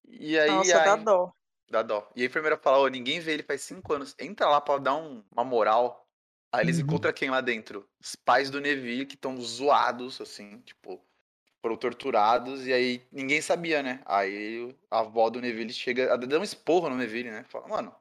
[0.09, 0.50] E aí.
[0.50, 1.33] Nossa, a- dá dó.
[1.70, 2.11] Dá dó.
[2.16, 4.14] E a enfermeira fala, ô, ninguém vê ele faz cinco anos.
[4.18, 6.06] Entra lá pra dar um- uma moral.
[6.52, 6.83] Aí eles Uhum.
[6.85, 7.88] encontram quem lá dentro?
[8.00, 11.00] Os pais do Neville, que estão zoados, assim, tipo,
[11.62, 14.00] foram torturados, e aí ninguém sabia, né?
[14.04, 17.44] Aí a avó do Neville chega, dar um esporro no Neville, né?
[17.48, 17.94] Fala, mano,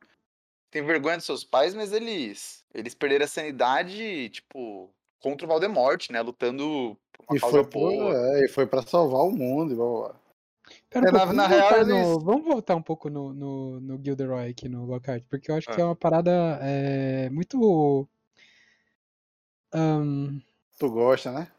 [0.72, 6.10] tem vergonha dos seus pais, mas eles eles perderam a sanidade, tipo, contra o Voldemort,
[6.12, 6.22] né?
[6.22, 8.14] Lutando por uma E causa foi, boa.
[8.16, 9.74] é, e foi pra salvar o mundo.
[9.74, 10.20] e blá, blá, blá.
[10.90, 13.10] Pera um É, na- pouco, na vamos, real, voltar no, eles- vamos voltar um pouco
[13.10, 15.84] no, no, no Gilderoy aqui no Lockhart, porque eu acho que Ah.
[15.84, 18.08] é uma parada é, muito.
[19.74, 20.40] ahn,
[20.80, 21.52] Tu gosta, né?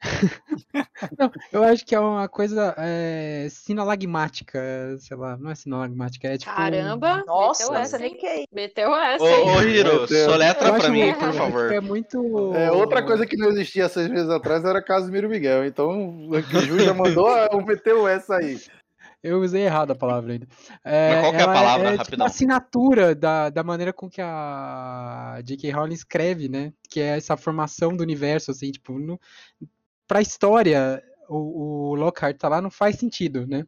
[1.18, 4.60] não, eu acho que é uma coisa é, sinalagmática,
[4.98, 6.54] sei lá, não é sinalagmática, é tipo.
[6.54, 7.24] Caramba!
[7.26, 9.50] Nossa, meteu essa nem que é Meteu essa, Ô, hein?
[9.50, 11.72] ô Hiro, soletra pra mim, por favor.
[11.72, 12.54] é muito.
[12.54, 15.64] É, outra coisa que não existia seis meses atrás era Casimiro Miguel.
[15.64, 18.58] Então, o Ju já mandou, ah, meteu essa aí.
[19.22, 20.46] Eu usei errado a palavra ainda.
[20.84, 23.92] É, Mas qual que é a ela palavra, É, tipo a assinatura da, da maneira
[23.92, 25.70] com que a J.K.
[25.72, 26.72] Rowling escreve, né?
[26.88, 28.92] Que é essa formação do universo, assim, tipo,
[30.06, 33.64] no, pra história, o, o Lockhart tá lá não faz sentido, né?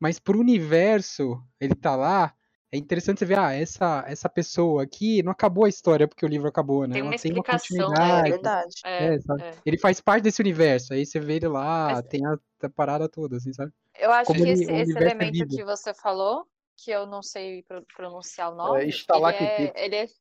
[0.00, 2.34] Mas pro universo, ele tá lá,
[2.72, 6.28] é interessante você ver, ah, essa, essa pessoa aqui não acabou a história porque o
[6.28, 6.94] livro acabou, né?
[6.94, 7.94] Tem Ela uma tem uma explicação, né?
[7.94, 8.30] É continuidade.
[8.30, 8.74] verdade.
[8.84, 9.42] É, É, sabe?
[9.42, 9.54] é.
[9.64, 13.08] Ele faz parte desse universo, aí você vê ele lá, Mas- tem a, a parada
[13.08, 13.72] toda, assim, sabe?
[13.98, 17.06] Eu acho Como que ele- esse, esse universo é elemento que você falou, que eu
[17.06, 19.46] não sei pro- pronunciar o nome, ele estalactite.
[19.46, 20.06] é, ele é...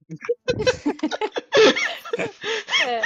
[2.86, 3.02] É, é, é,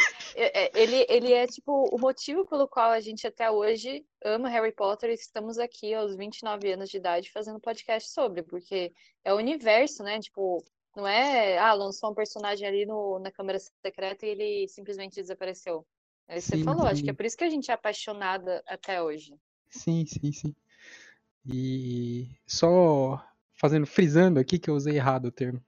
[0.73, 5.09] ele, ele é tipo o motivo pelo qual a gente até hoje ama Harry Potter
[5.09, 10.03] e estamos aqui aos 29 anos de idade fazendo podcast sobre, porque é o universo,
[10.03, 10.19] né?
[10.19, 10.63] Tipo,
[10.95, 15.85] não é, ah, lançou um personagem ali no, na Câmara Secreta e ele simplesmente desapareceu.
[16.27, 19.01] Aí você Sim, falou, acho que é por isso que a gente é apaixonada até
[19.01, 19.33] hoje.
[19.69, 20.55] Sim, sim, sim.
[21.45, 23.23] E só
[23.53, 25.63] fazendo, frisando aqui que eu usei errado o termo.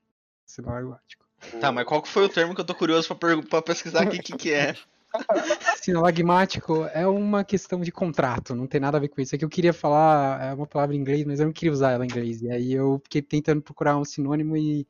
[0.46, 1.29] Sinalagmático.
[1.60, 3.16] Tá, mas qual que foi o termo que eu tô curioso
[3.50, 4.76] pra pesquisar aqui o que, que é?
[5.82, 9.36] Sinalagmático é uma questão de contrato, não tem nada a ver com isso.
[9.36, 11.92] É que eu queria falar é uma palavra em inglês, mas eu não queria usar
[11.92, 12.42] ela em inglês.
[12.42, 14.88] E aí eu fiquei tentando procurar um sinônimo e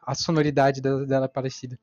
[0.00, 1.78] a sonoridade dela, dela é parecida.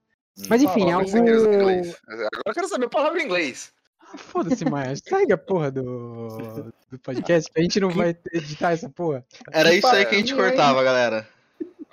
[0.49, 1.17] Mas enfim, é Fala, algo.
[1.17, 3.71] Agora eu quero saber a palavra em inglês.
[3.99, 4.95] Ah, Foda-se, Maia.
[4.95, 9.25] Segue a porra do, do podcast, que a gente não vai editar essa porra.
[9.51, 11.27] Era isso aí que a gente cortava, galera.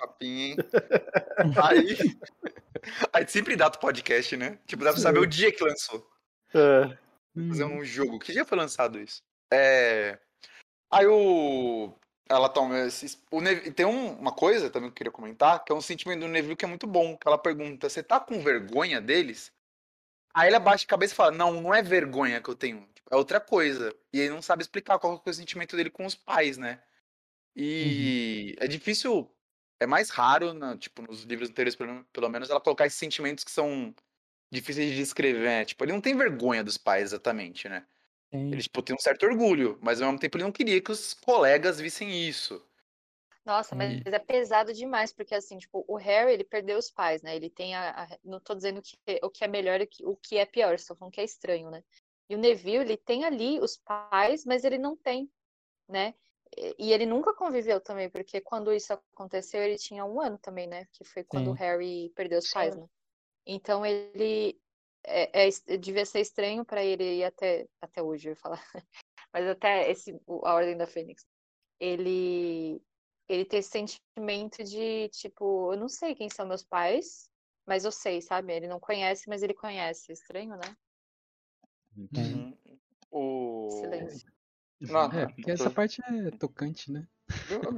[0.01, 0.55] Papinho, hein?
[1.63, 1.97] Aí.
[3.13, 4.57] Aí sempre data o podcast, né?
[4.65, 6.05] Tipo, dá pra saber o dia que lançou.
[6.53, 6.97] É.
[7.47, 7.77] Fazer Uhum.
[7.79, 8.19] um jogo.
[8.19, 9.21] Que dia foi lançado isso?
[9.53, 10.17] É.
[10.91, 11.93] Aí o.
[12.27, 13.21] Ela toma esses.
[13.29, 13.71] O Neville...
[13.71, 16.55] Tem um- uma coisa também que eu queria comentar, que é um sentimento do Neville
[16.55, 17.15] que é muito bom.
[17.17, 19.51] Que ela pergunta: você tá com vergonha deles?
[20.33, 22.87] Aí ele abaixa a cabeça e fala: Não, não é vergonha que eu tenho.
[22.93, 23.95] Tipo, É outra coisa.
[24.11, 26.81] E ele não sabe explicar qual é o sentimento dele com os pais, né?
[27.55, 29.29] E é difícil.
[29.81, 33.43] É mais raro, na- tipo, nos livros anteriores, pelo, pelo menos, ela colocar esses sentimentos
[33.43, 33.93] que são
[34.51, 35.43] difíceis de descrever.
[35.45, 35.65] né?
[35.65, 37.87] Tipo, ele não tem vergonha dos pais exatamente, né?
[38.29, 40.91] Tem- Ele, tipo, tem um certo orgulho, mas ao mesmo tempo ele não queria que
[40.91, 42.65] os colegas vissem isso.
[43.45, 47.21] Nossa, mas E- é pesado demais, porque assim, tipo, o Harry, ele perdeu os pais,
[47.23, 47.35] né?
[47.35, 50.05] Ele tem a, a- não tô dizendo que, o que é melhor e o que,
[50.05, 51.83] o que é pior, só falando que é estranho, né?
[52.29, 55.29] E o Neville, ele tem ali os pais, mas ele não tem,
[55.89, 56.15] né?
[56.57, 60.85] E- ele nunca conviveu também, porque quando isso aconteceu, ele tinha um ano também, né?
[60.93, 61.59] Que foi quando o Sim.
[61.59, 62.85] Harry perdeu os pais, né?
[63.45, 64.59] Então ele
[65.03, 68.63] é, é devia ser estranho para ele ir até até hoje, eu ia falar.
[69.33, 71.25] Mas até esse o- a Ordem da Fênix.
[71.79, 72.81] Ele
[73.29, 77.29] ele tem esse sentimento de tipo, eu não sei quem são meus pais,
[77.65, 78.53] mas eu sei, sabe?
[78.53, 80.11] Ele não conhece, mas ele conhece.
[80.11, 80.75] Estranho, né?
[81.95, 82.57] Uhum.
[83.09, 83.69] O...
[83.79, 84.40] Silêncio.
[84.89, 87.07] É, porque essa parte é tocante, né?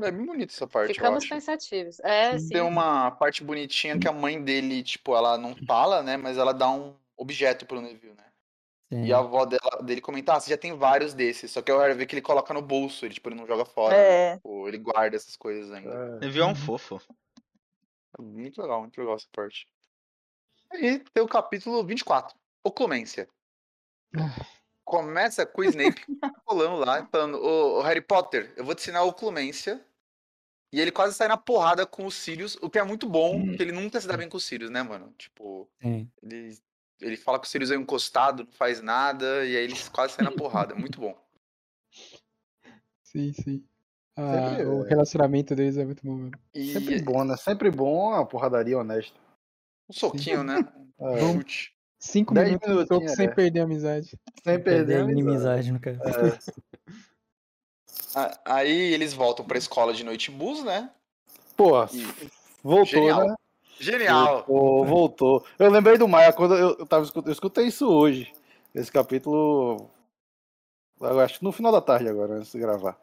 [0.04, 2.00] É bem bonita essa parte, eu Ficamos pensativos.
[2.00, 2.50] É, sim.
[2.50, 6.18] Tem uma parte bonitinha que a mãe dele, tipo, ela não fala, né?
[6.18, 8.24] Mas ela dá um objeto pro Neville, né?
[8.90, 9.06] Tem.
[9.08, 11.52] E a avó dela, dele comenta, ah, você já tem vários desses.
[11.52, 13.66] Só que o Harry vê que ele coloca no bolso, ele, tipo, ele não joga
[13.66, 13.96] fora.
[13.96, 14.04] né?
[14.04, 15.94] É, Tipo, ele guarda essas coisas ainda.
[15.94, 16.20] É.
[16.20, 17.02] Neville é um fofo.
[18.20, 19.68] Muito legal, muito legal essa parte.
[20.72, 22.36] Aí tem o capítulo 24.
[22.64, 23.28] oclumência.
[24.16, 24.46] Ah.
[24.84, 26.02] Começa com o Snape
[26.48, 29.84] rolando lá, falando, ô, ô, Harry Potter, eu vou te ensinar a oclumência.
[30.72, 33.62] E ele quase sai na porrada com os Sirius, o que é muito bom, porque
[33.62, 35.14] ele nunca se dá bem com os Sirius, né, mano?
[35.20, 36.10] Tipo, Sim.
[36.24, 36.58] ele,
[37.00, 40.28] ele fala que o Sirius é encostado, não faz nada, e aí eles quase saem
[40.28, 40.74] na porrada.
[40.74, 41.16] Muito bom.
[43.04, 43.64] Sim, sim.
[44.16, 44.90] Ah, Sempre o é.
[44.90, 46.40] relacionamento deles é muito bom mesmo.
[46.54, 47.38] E Sempre bom, né?
[47.38, 49.20] Sempre bom a porradaria honesta.
[49.90, 50.56] um soquinho, né?
[51.00, 51.73] Um É, chute.
[52.06, 53.30] Cinco Dez minutos soco sem é.
[53.30, 54.08] perder a amizade.
[54.44, 56.00] sem Perder perder a inimizade no caso.
[58.14, 60.92] Ah, Aí eles voltam pra escola de noite bus, né?
[61.56, 62.04] Porra, E
[62.62, 63.28] voltou, Genial.
[63.28, 63.36] né?
[63.80, 64.44] Genial!
[64.46, 65.46] Voltou, voltou.
[65.58, 68.32] Eu lembrei do Maia quando eu, eu, tava, eu escutei isso hoje.
[68.76, 69.90] Esse capítulo.
[71.00, 72.98] Eu acho que no final da tarde agora, antes de gravar.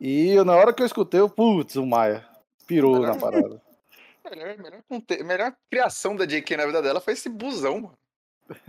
[0.00, 2.26] E eu, na hora que eu escutei, eu, putz, o Maia.
[2.66, 3.62] Pirou na parada.
[4.28, 7.96] Melhor, melhor, conte- melhor criação da JK na vida dela foi esse busão, mano.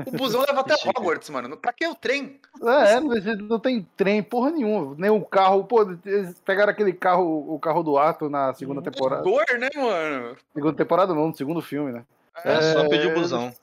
[0.06, 0.74] O busão leva até.
[0.74, 1.56] Hogwarts, mano.
[1.56, 2.40] Pra que o trem?
[2.62, 4.96] É, não, não tem trem, porra nenhuma.
[4.98, 5.64] Nem o carro.
[5.64, 9.22] Pô, eles pegaram aquele carro, o carro do Arthur na segunda temporada.
[9.24, 10.36] Dor, né, mano?
[10.54, 12.06] Segunda temporada não, no segundo filme, né?
[12.44, 13.54] É, só É, pedir o busão.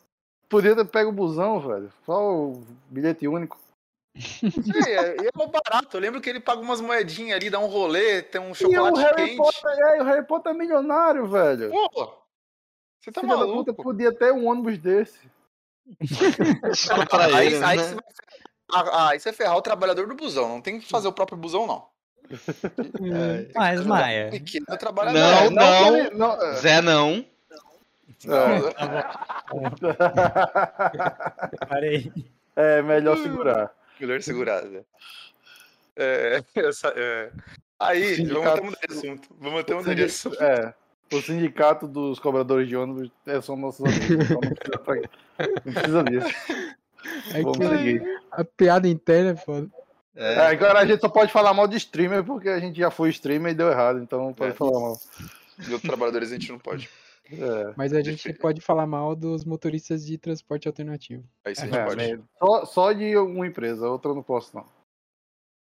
[0.49, 1.93] Podia ter pego o busão, velho.
[2.07, 3.59] Só o bilhete único.
[4.87, 5.97] É, é mó barato.
[5.97, 8.55] Eu lembro que ele paga umas moedinhas ali, dá um rolê, tem um E o
[8.55, 9.37] chocolate Harry quente.
[9.37, 11.71] Potter, é, o Harry Potter é milionário, velho.
[11.71, 12.15] Pô,
[13.01, 13.65] você tá Filha da maluco?
[13.65, 15.19] puta podia ter um ônibus desse.
[17.35, 17.83] Aí, ele, aí né?
[17.85, 20.49] você vai ferrar- ah, aí você vai ferrar o trabalhador do busão.
[20.49, 21.87] Não tem que fazer o próprio busão, não.
[23.15, 23.53] É.
[23.55, 25.19] Mas, Maia, Pequeno trabalhador.
[25.19, 25.97] Não, não.
[25.97, 27.25] ele- não, é, Zé não.
[31.69, 32.13] parei.
[32.57, 33.71] é melhor segurar.
[34.01, 34.85] Melhor segurada.
[35.97, 37.31] É, essa- é.
[37.79, 39.29] Aí, vamos até mudar de assunto.
[39.39, 40.43] Vamos até mudar de assunto.
[40.43, 40.75] É.
[41.17, 44.11] O sindicato dos cobradores de ônibus é, são nossos amigos.
[44.27, 44.97] Então não precisa, pra-
[45.65, 46.27] não precisa disso.
[47.35, 48.21] É Vamos que seguir.
[48.33, 49.71] a piada interna é foda.
[50.17, 52.91] É, É, agora a gente só pode falar mal de streamer porque a gente já
[52.91, 54.55] foi streamer e deu errado, então pode É.
[54.55, 54.97] falar mal.
[55.59, 56.89] De outros trabalhadores a gente não pode.
[57.33, 57.73] É.
[57.77, 61.25] Mas a gente pode falar mal dos motoristas de transporte alternativo.
[61.45, 62.21] Aí sim a gente É, pode.
[62.39, 64.67] só, só de uma empresa, outra eu não posso não.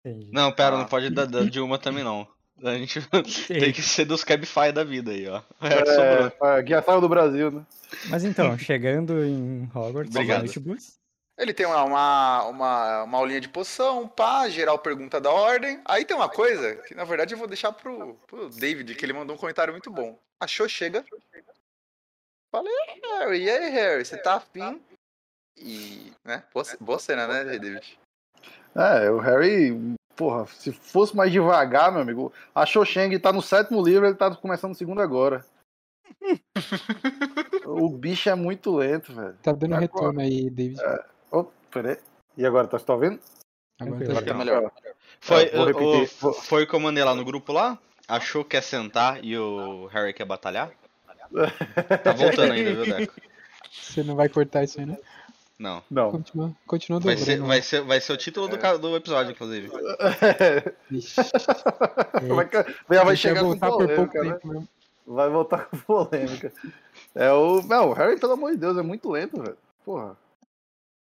[0.04, 0.30] Entendi.
[0.32, 0.78] Não, pera, Ah.
[0.78, 2.26] não pode dar dar de uma também não.
[2.62, 3.00] A gente
[3.48, 5.42] tem que ser dos Cabify da vida aí, ó.
[5.60, 6.72] É.
[6.72, 7.66] É, saiu do Brasil, né?
[8.08, 10.46] Mas então, chegando em Hogwarts, Obrigado.
[11.38, 15.80] Ele tem uma, uma, uma, uma aulinha de poção, pá, geral pergunta da ordem.
[15.86, 19.14] Aí tem uma coisa que, na verdade, eu vou deixar pro, pro David, que ele
[19.14, 20.18] mandou um comentário muito bom.
[20.38, 21.02] Achou, chega.
[22.52, 24.82] Falei, Harry, e aí, Harry, você tá afim?
[25.56, 27.98] E, né, boa, boa cena, né, David?
[28.74, 33.82] É, o Harry, porra, se fosse mais devagar, meu amigo, a Xoxeng tá no sétimo
[33.82, 35.42] livro, ele tá começando o segundo agora.
[37.64, 39.34] o bicho é muito lento, velho.
[39.42, 40.78] Tá dando Agora- retorno aí, David.
[41.30, 41.96] Oh, peraí.
[42.36, 43.18] E agora, tá, tá ouvindo?
[43.80, 44.70] Agora tá Tá melhor.
[45.22, 47.78] Foi, É, vou o- foi o que eu mandei lá no grupo lá?
[48.06, 50.70] Achou que é sentar e o Harry quer batalhar?
[52.04, 53.14] Tá voltando ainda, viu, Deco?
[53.72, 54.98] Você não vai cortar isso aí, né?
[55.60, 55.82] Não.
[55.90, 56.10] Não.
[56.12, 59.68] Continua, continua Vai ser, vai, ser, vai ser o título do, ca- do episódio, inclusive.
[60.90, 61.20] Vixe,
[62.88, 64.32] Vai, vai chegar com voltar por pouco polêmica, né?
[64.32, 64.68] tempo mesmo.
[65.06, 66.50] Vai voltar com polêmica.
[67.14, 67.60] É o.
[67.62, 69.56] Não, o Harry, pelo amor de Deus, é muito lento, velho.
[69.84, 70.16] Porra.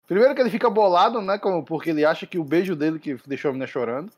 [0.06, 1.40] Primeiro que ele fica bolado, né?
[1.66, 4.12] Porque ele acha que o beijo dele que deixou a menina chorando.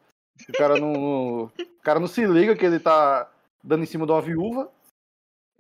[0.50, 1.52] O cara não, o
[1.84, 3.30] cara não se liga que ele tá
[3.63, 4.67] dando em cima de uma viúva.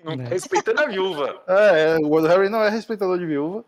[0.03, 0.23] Não Né.
[0.23, 1.43] tá respeitando a viúva.
[1.47, 3.63] É, é, o Harry não é respeitador de viúva.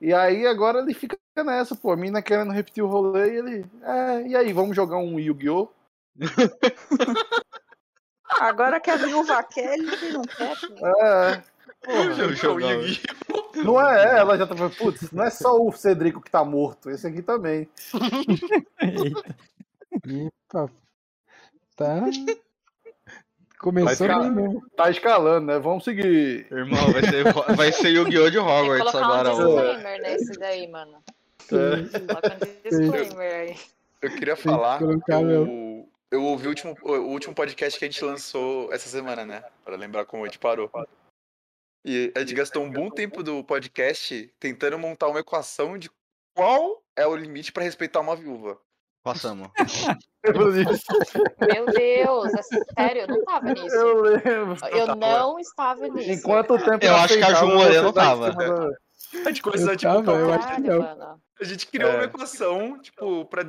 [0.00, 1.90] E aí agora ele fica nessa, pô.
[1.90, 3.66] A mina querendo repetir o rolê e ele.
[3.82, 5.68] É, e aí, vamos jogar um Yu-Gi-Oh!
[8.40, 10.54] Agora que a viúva quer, ele não quer.
[10.60, 10.86] pô.
[10.86, 11.42] É.
[11.84, 12.34] Porra.
[12.34, 12.76] Jogar.
[13.56, 16.90] Não é, ela já tá falando, putz, não é só o Cedrico que tá morto,
[16.90, 17.68] esse aqui também.
[18.80, 19.36] Eita.
[20.04, 20.70] Epa.
[21.76, 22.00] Tá.
[23.58, 24.70] Começou bem mesmo.
[24.76, 25.58] Tá escalando, né?
[25.58, 26.46] Vamos seguir.
[26.50, 28.30] Irmão, vai ser, vai ser Yu-Gi-Oh!
[28.30, 29.34] de Tem Hogwarts colocar agora.
[29.34, 29.62] um ó.
[29.62, 31.02] disclaimer nesse daí, mano.
[31.50, 31.98] É.
[31.98, 33.56] Coloca um disclaimer aí.
[34.00, 34.78] Eu queria que falar.
[34.78, 39.24] colocar, Eu, eu ouvi o último, o último podcast que a gente lançou essa semana,
[39.26, 39.42] né?
[39.64, 40.70] Pra lembrar como a gente parou.
[41.84, 45.90] E a gente gastou um bom tempo do podcast tentando montar uma equação de
[46.34, 48.58] qual é o limite pra respeitar uma viúva.
[49.02, 49.48] Passamos.
[50.24, 50.52] Meu
[51.72, 53.74] Deus, é sério, eu não tava nisso.
[53.74, 54.56] Eu lembro.
[54.70, 56.10] Eu não estava nisso.
[56.10, 58.34] Em quanto tempo Eu acho que a Ju em tava.
[59.24, 61.18] A gente começou a tipo, tava, eu acho que não.
[61.40, 61.94] a gente criou É.
[61.94, 63.42] uma equação, tipo, pra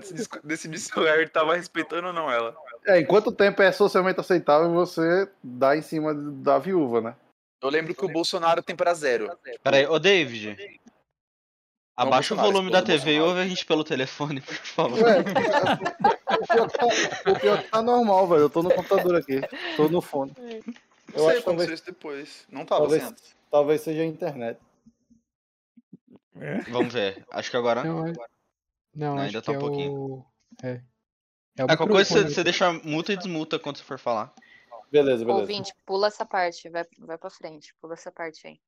[0.43, 2.55] decidir se o Harry tava respeitando ou não ela.
[2.85, 7.15] É, em quanto tempo é socialmente aceitável você dar em cima da viúva, né?
[7.61, 9.29] Eu lembro que o Bolsonaro tem pra zero.
[9.61, 10.78] Pera aí, ô David.
[11.99, 15.03] Abaixa o volume da TV e ouve a gente pelo telefone, por favor.
[15.03, 15.19] Ué,
[16.39, 16.85] o pior, tá,
[17.31, 18.41] o pior que tá normal, velho.
[18.43, 19.41] Eu tô no computador aqui.
[19.75, 20.33] Tô no fone.
[20.37, 22.47] Não Eu sei, acho que aconteceu talvez, isso depois.
[22.49, 23.35] Não tava talvez, antes.
[23.51, 24.59] talvez seja a internet.
[26.69, 27.25] Vamos ver.
[27.31, 27.83] Acho que agora.
[27.83, 28.15] Não, é- não,
[28.95, 29.91] Não, acho ainda que tá um é pouquinho.
[29.91, 30.25] o.
[30.63, 30.69] É.
[31.57, 34.33] É É, qualquer coisa você, você deixa muta e desmuta quando você for falar.
[34.89, 35.41] Beleza, beleza.
[35.41, 38.59] Ouvinte, pula essa parte, vai, vai pra frente, pula essa parte aí.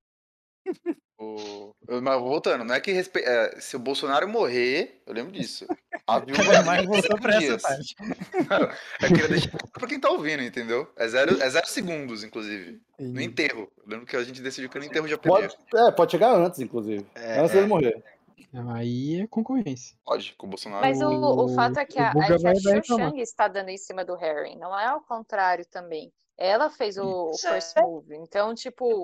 [1.17, 1.76] O...
[2.02, 3.19] Mas voltando, não é que respe...
[3.19, 5.67] é, se o Bolsonaro morrer, eu lembro disso.
[6.08, 7.62] A viúva tem voltou pra essa dias.
[7.62, 7.95] parte.
[9.02, 10.91] Eu queria deixar pra quem tá ouvindo, entendeu?
[10.97, 12.82] É zero, é zero segundos, inclusive.
[13.00, 13.71] No enterro.
[13.78, 15.47] Eu lembro que a gente decidiu que no enterro já podia.
[15.50, 17.06] Pode, é, pode chegar antes, inclusive.
[17.13, 17.54] É, antes é.
[17.56, 18.04] dele morrer.
[18.52, 19.95] Não, aí é concorrência.
[20.04, 20.82] Pode, com o Bolsonaro.
[20.82, 22.56] Mas o, o O- fato é que a, é a.
[22.56, 26.12] Cho-Chang está dando em cima do Harry, não é ao contrário também.
[26.38, 29.04] Ela fez o, o first move, então, tipo,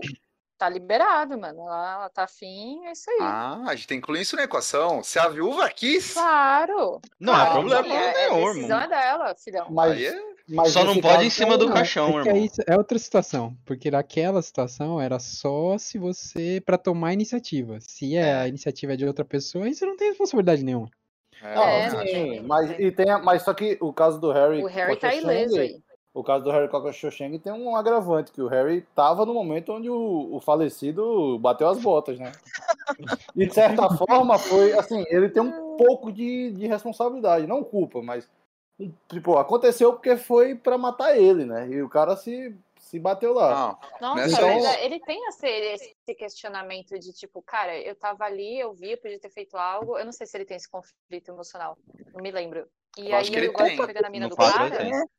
[0.58, 1.62] tá liberado, mano.
[1.62, 3.18] Ela, ela tá afim, é isso aí.
[3.22, 5.04] Ah, a gente tem que incluir isso na equação.
[5.04, 7.00] Se a viúva quis, Claro!
[7.20, 8.82] Não, claro, é problema é, nenhum, a decisão irmão.
[8.82, 9.68] é dela, filhão.
[9.70, 10.22] Mas, aí é...
[10.50, 12.44] mas Só não pode em cima do caixão, é que irmão.
[12.44, 17.78] aí é outra situação, porque naquela situação era só se você pra tomar a iniciativa.
[17.80, 20.90] Se é, a iniciativa é de outra pessoa, aí você não tem responsabilidade nenhuma.
[21.42, 24.64] é, Não, É, sim, mas, e tem, mas só que o caso do Harry.
[24.64, 25.82] O Harry tá ileso aí.
[26.18, 29.36] O caso do Harry com a Cho-Chang tem um agravante, que o Harry tava no
[29.36, 32.32] momento onde o, o falecido bateu as botas, né?
[33.36, 38.02] E de certa forma foi, assim, ele tem um pouco de, de responsabilidade, não culpa,
[38.02, 38.28] mas
[39.08, 41.68] tipo, aconteceu porque foi pra matar ele, né?
[41.70, 43.78] E o cara se, se bateu lá.
[44.02, 48.74] Não, Nossa, é, ele tem esse, esse questionamento de tipo, cara, eu tava ali, eu
[48.74, 50.00] vi, eu podia ter feito algo.
[50.00, 51.78] Eu não sei se ele tem esse conflito emocional,
[52.12, 52.68] não me lembro.
[52.98, 53.78] E Eu acho aí que ele gosta tem.
[53.78, 54.66] de pegar na mina No do cara.
[54.66, 55.17] ele tem.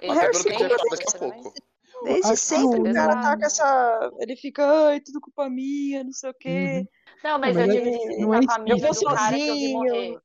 [0.00, 1.54] Ele até Harry pelo que a tem gente vai esse falar daqui a pouco.
[2.04, 4.10] Desde Acho sempre que o cara tá com essa.
[4.18, 6.86] Ele fica, ai, tudo culpa minha, não sei o quê.
[7.22, 9.00] Não, mas, mas eu é- digo que não é tava a mina Eu vou do
[9.16, 10.22] cara que eu vi sozinho.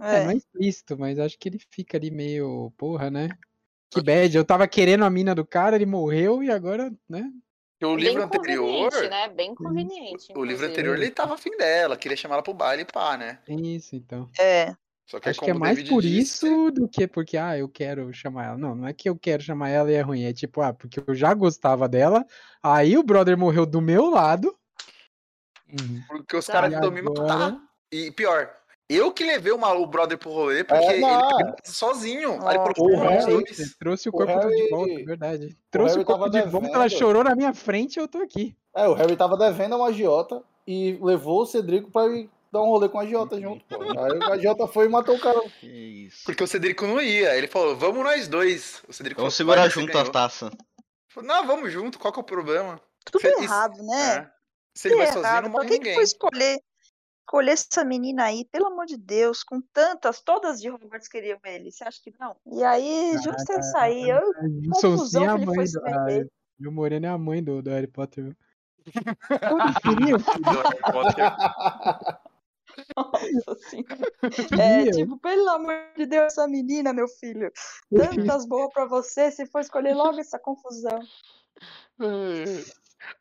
[0.00, 0.24] É, É.
[0.24, 3.28] não é explícito, mas acho que ele fica ali meio, porra, né?
[3.90, 7.30] Que bad, eu tava querendo a mina do cara, ele morreu e agora, né?
[7.78, 9.28] Porque o Bem livro anterior, conveniente, né?
[9.28, 10.32] Bem conveniente.
[10.32, 10.66] o livro inclusive.
[10.66, 13.40] anterior ele tava afim dela, queria chamar ela pro baile e pá, né?
[13.48, 14.28] É isso, então.
[14.38, 14.74] É.
[15.06, 17.36] Só que Acho como que é o mais David por disse, isso do que porque,
[17.36, 18.56] ah, eu quero chamar ela.
[18.58, 20.24] Não, não é que eu quero chamar ela e é ruim.
[20.24, 22.24] É tipo, ah, porque eu já gostava dela.
[22.62, 24.54] Aí o brother morreu do meu lado.
[26.08, 26.52] Porque os Tá.
[26.54, 27.56] caras E tentam me matar.
[27.92, 28.50] E pior,
[28.88, 31.00] eu que levei o, mal- o brother pro rolê porque É, ele
[31.36, 32.46] pegou sozinho.
[32.46, 33.76] Aí ele colocou o Harry- dois.
[33.78, 35.58] Trouxe o o corpo de Harry- volta, é verdade.
[35.70, 36.98] Trouxe o, Harry corpo de volta, ela devendo.
[36.98, 38.56] chorou na minha frente e eu tô aqui.
[38.74, 42.62] É, o Harry tava devendo a uma agiota e levou o Cedrico pra ir dar
[42.62, 43.82] um rolê com a agiota junto, pô.
[43.82, 45.40] Aí o agiota foi e matou o cara.
[45.60, 45.66] Que
[46.06, 46.24] isso.
[46.24, 47.36] Porque o Cedrico não ia.
[47.36, 48.82] Ele falou, vamos nós dois.
[48.88, 50.50] O Cedrico Vamos falou, segurar "Vai, você junto a ganhou." taça.
[51.08, 52.80] Falou, Não, vamos junto, qual que é o problema?
[53.04, 54.16] Tudo Se- isso- errado, né?
[54.16, 54.30] É.
[54.74, 55.94] Se ele vai sozinho, não Por morre que, que ninguém.
[55.94, 56.58] foi escolher,
[57.20, 58.44] escolher essa menina aí?
[58.50, 61.70] Pelo amor de Deus, com tantas, todas de Hogwarts queriam ele.
[61.70, 62.34] Você acha que não?
[62.52, 64.08] E aí, justo isso aí.
[64.10, 65.70] Eu, A Gilson confusão sim é que a ele mãe foi do.
[65.70, 66.32] se A meter.
[66.58, 68.24] Gil Moreno é a mãe do, do Harry Potter.
[68.24, 68.36] viu?
[69.82, 71.24] Queriam, Do Harry Potter.
[72.96, 74.12] Nossa senhora.
[74.60, 77.52] É, tipo, pelo amor de Deus, essa menina, meu filho.
[77.94, 81.00] Tantas boas pra você, se for escolher logo essa confusão.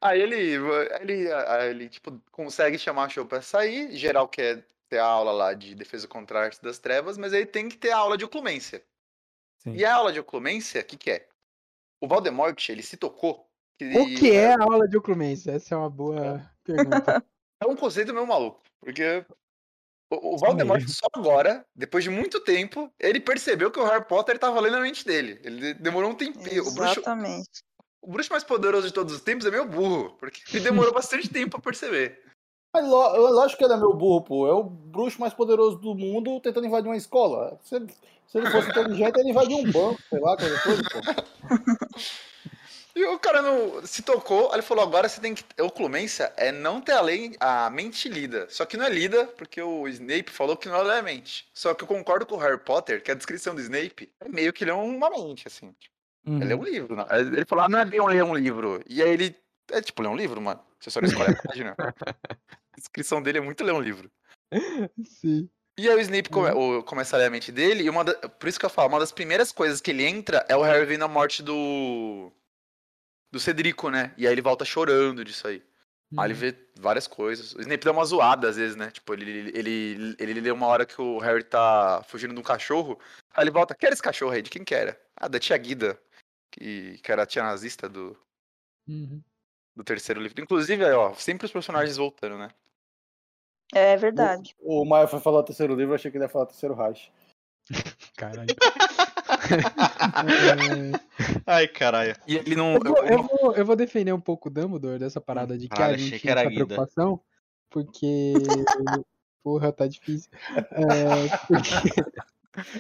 [0.02, 0.58] Aí ele,
[1.02, 1.28] ele,
[1.70, 3.92] ele tipo, consegue chamar a show pra sair.
[3.96, 7.46] Geral quer ter a aula lá de defesa contra a arte das trevas, mas aí
[7.46, 8.84] tem que ter a aula de oclumência.
[9.60, 9.76] Sim.
[9.76, 11.28] E a aula de oclumência, o que, que é?
[12.02, 13.50] O Voldemort, ele se tocou.
[13.78, 15.52] Que O que é a aula de oclumência?
[15.52, 17.24] Essa é uma boa pergunta.
[17.62, 18.62] É um conceito meio maluco.
[18.80, 19.26] Porque
[20.22, 20.38] o.
[20.38, 24.78] Voldemort só agora, depois de muito tempo, ele percebeu que o Harry Potter tava lendo
[24.78, 25.40] a mente dele.
[25.44, 26.68] Ele demorou um tempinho.
[26.68, 27.64] O bruxo, Exatamente.
[28.02, 31.30] o bruxo mais poderoso de todos os tempos é meio burro, porque ele demorou bastante
[31.30, 32.22] tempo pra perceber.
[32.74, 32.86] Mas
[33.46, 34.48] acho que ele é meu burro, pô.
[34.48, 37.60] É o bruxo mais poderoso do mundo tentando invadir uma escola.
[37.64, 37.80] Se,
[38.28, 41.00] se ele fosse inteligente, ele invadia um banco, sei lá, qualquer coisa, pô.
[42.96, 45.44] E o cara não se tocou, aí ele falou: agora você tem que.
[45.60, 48.48] Oclumência é não ter a, lei, a mente lida.
[48.50, 51.48] Só que não é lida, porque o Snape falou que não é a mente.
[51.54, 54.54] Só que eu concordo com o Harry Potter que a descrição do Snape é meio
[54.54, 55.74] que ele é uma mente, assim.
[56.26, 56.96] Ele é um livro.
[56.96, 57.08] Não.
[57.12, 58.82] Ele falou: ah, não é bem ler um livro.
[58.88, 59.36] E aí ele.
[59.72, 60.62] É tipo ler um livro, mano.
[60.80, 61.76] Você só não escolhe a página.
[61.80, 64.12] A descrição dele é muito ler um livro.
[65.04, 65.50] Sim.
[65.80, 68.14] E aí o Snape come- o- começa a ler a mente dele, e uma da-
[68.30, 70.86] por isso que eu falo, uma das primeiras coisas que ele entra é o Harry
[70.86, 72.32] vendo a morte do.
[73.34, 74.14] Do Cedrico, né?
[74.16, 75.64] E aí ele volta chorando disso aí.
[76.16, 77.56] Aí ele vê várias coisas.
[77.56, 78.92] O Snape dá uma zoada às vezes, né?
[78.92, 83.00] Tipo, ele, ele, ele, lê uma hora que o Harry tá fugindo de um cachorro.
[83.34, 84.44] Aí ele volta, quer esse cachorro aí?
[84.44, 85.02] De quem que era?
[85.16, 86.00] Ah, da tia Guida.
[86.52, 88.16] Que, que era a tia nazista do,
[88.88, 89.20] Uhum.
[89.76, 90.40] do terceiro livro.
[90.40, 92.50] Inclusive, aí, ó, sempre os personagens voltando, né?
[93.74, 94.56] É verdade.
[94.60, 96.76] O Maia foi falar o terceiro livro, eu achei que ele ia falar o terceiro
[96.76, 97.12] Reich.
[98.16, 98.56] Caralho.
[101.46, 102.16] Ai, caralho.
[102.28, 102.76] E ele não.
[102.76, 105.76] eu, vou, eu, vou, eu vou defender um pouco o Dumbledore dessa parada de que
[105.76, 106.66] Caralho, a gente essa Guida.
[106.66, 107.20] preocupação,
[107.70, 108.66] porque.
[109.44, 110.30] Porra, tá difícil.
[110.56, 112.06] É, porque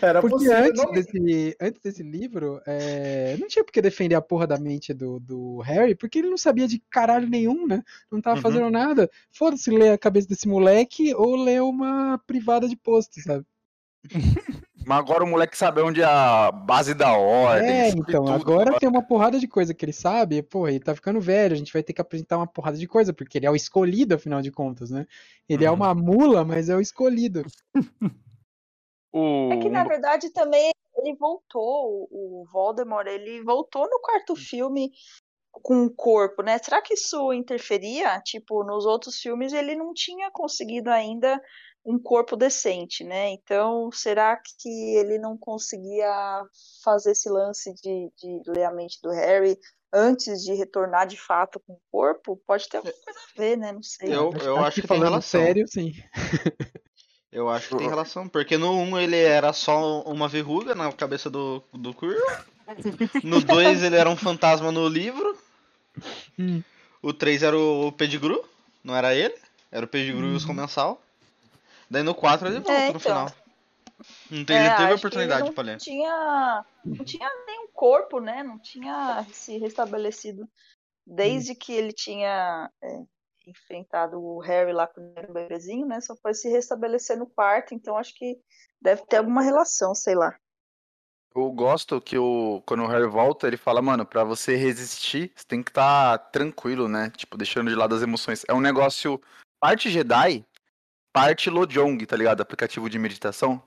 [0.01, 0.93] Era porque possível, antes, não?
[0.93, 5.19] desse, antes desse livro, é, não tinha por que defender a porra da mente do,
[5.19, 7.83] do Harry, porque ele não sabia de caralho nenhum, né?
[8.11, 8.41] Não tava Uhum.
[8.41, 9.09] fazendo nada.
[9.31, 13.45] Foda-se ler a cabeça desse moleque ou ler uma privada de post, sabe?
[14.85, 17.69] Mas agora o moleque sabe onde é a base da ordem.
[17.69, 18.31] É, então, tudo.
[18.31, 21.57] agora tem uma porrada de coisa que ele sabe, porra, ele tá ficando velho, a
[21.57, 24.41] gente vai ter que apresentar uma porrada de coisa, porque ele é o escolhido, afinal
[24.41, 25.07] de contas, né?
[25.47, 25.75] Ele é Uhum.
[25.77, 27.43] uma mula, mas é o escolhido.
[29.15, 29.51] O...
[29.53, 34.91] É que na verdade também ele voltou, o o Voldemort, ele voltou no quarto filme
[35.51, 36.57] com o corpo, né?
[36.57, 38.19] Será que isso interferia?
[38.21, 41.39] Tipo, nos outros filmes ele não tinha conseguido ainda
[41.85, 43.29] um corpo decente, né?
[43.31, 46.43] Então, será que ele não conseguia
[46.83, 49.59] fazer esse lance de, de ler a mente do Harry
[49.91, 52.41] antes de retornar de fato com o corpo?
[52.47, 53.71] Pode ter alguma coisa a ver, né?
[53.71, 54.13] Não sei.
[54.13, 55.41] Eu, eu acho que tem falando relação.
[55.41, 55.93] sério, sim.
[57.33, 58.29] Eu acho que tem relação.
[58.29, 62.21] Porque no 1 ele era só uma verruga na cabeça do, do Quirrell.
[63.23, 65.35] No 2 ele era um fantasma no livro.
[66.37, 66.61] Hum.
[67.01, 68.47] O 3 era o Pedigru,
[68.83, 69.33] não era ele.
[69.71, 71.01] Era o Pedigru e os comensal.
[71.93, 72.99] Daí no 4 ele volta É, no então.
[72.99, 73.31] final.
[74.31, 75.77] Não tem, É, ele teve oportunidade pra ler.
[75.77, 78.41] Tinha, não tinha nenhum corpo, né?
[78.41, 80.49] Não tinha se restabelecido
[81.05, 82.99] desde que ele tinha é,
[83.45, 86.01] enfrentado o Harry lá era um bebezinho, né?
[86.01, 88.39] Só foi se restabelecer no quarto, então acho que
[88.81, 90.35] deve ter alguma relação, sei lá.
[91.35, 95.45] Eu gosto que o, quando o Harry volta, ele fala, mano, pra você resistir, você
[95.45, 97.11] tem que estar tranquilo, né?
[97.15, 98.43] Tipo, deixando de lado as emoções.
[98.47, 99.21] É um negócio
[99.59, 100.43] parte Jedi,
[101.13, 102.41] parte Lojong, tá ligado?
[102.41, 103.61] Aplicativo de meditação.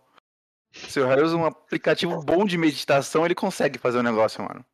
[0.72, 4.64] Se o Harry usa um aplicativo bom de meditação, ele consegue fazer o negócio, mano.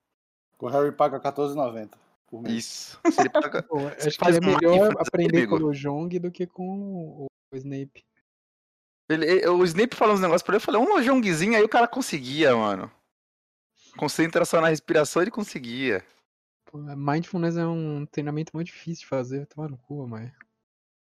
[0.58, 1.90] O Harry paga R$14,90
[2.26, 2.54] por mês.
[2.56, 3.00] Isso.
[3.12, 6.46] Se ele paga- Pô, acho que faz é melhor aprender com o Jong do que
[6.46, 8.04] com o, Snape.
[9.08, 11.68] ele- ele- o Snape falou uns negócios pra ele, eu falei, um Lojongzinho, aí o
[11.68, 12.90] cara conseguia, mano.
[13.96, 16.04] Concentração na respiração, ele conseguia.
[16.64, 20.32] Pô, Mindfulness é um treinamento muito difícil de fazer, tomar no cu, mas.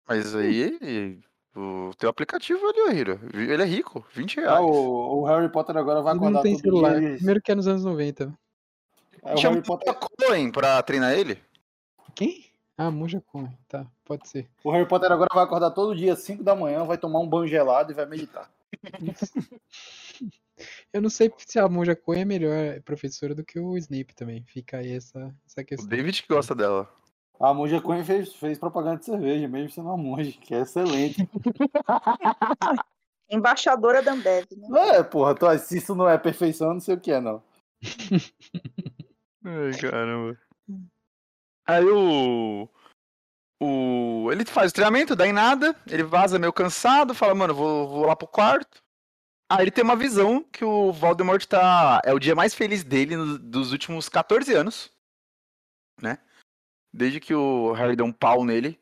[0.06, 1.18] Mas aí,
[1.54, 4.56] o teu aplicativo ali, Hiro, ele é rico, 20 reais.
[4.56, 6.98] Ah, o, o Harry Potter agora vai acordar não tem celular.
[6.98, 7.16] dia.
[7.16, 8.32] Primeiro que é nos anos 90.
[9.22, 9.94] É, o Chama Harry Potter,
[10.52, 11.38] pra treinar ele?
[12.14, 12.46] Quem?
[12.76, 13.56] Ah, Monja Coen.
[13.68, 14.48] Tá, pode ser.
[14.64, 17.28] o Harry Potter agora vai acordar todo dia às 5 da manhã, vai tomar um
[17.28, 18.50] banho gelado e vai meditar.
[20.92, 24.44] Eu não sei se a Monja Coen é melhor professora do que o Snape também.
[24.44, 25.88] Fica aí essa, essa O questão.
[25.88, 26.88] David que gosta dela.
[27.42, 31.16] A Monja Coen fez, fez propaganda de cerveja, mesmo sendo uma monja, que é excelente.
[33.28, 34.96] Embaixadora da Ambev, né?
[34.98, 37.42] É, porra, tô- se isso não é perfeição, eu não sei o que é, não.
[39.44, 40.38] Ai, caramba.
[41.66, 42.68] Aí o.
[43.60, 44.30] O.
[44.30, 48.06] Ele faz o treinamento, dá em nada, ele vaza meio cansado, fala, mano, vou, vou
[48.06, 48.82] lá pro quarto.
[49.50, 52.00] Aí ele tem uma visão que o Voldemort tá.
[52.04, 54.90] É o dia mais feliz dele no- dos últimos 14 anos.
[56.00, 56.18] Né?
[56.92, 58.78] Desde que o Harry deu um pau nele.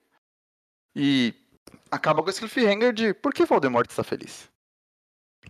[0.95, 1.35] E
[1.91, 4.51] acaba com esse cliffhanger de por que Voldemort está feliz?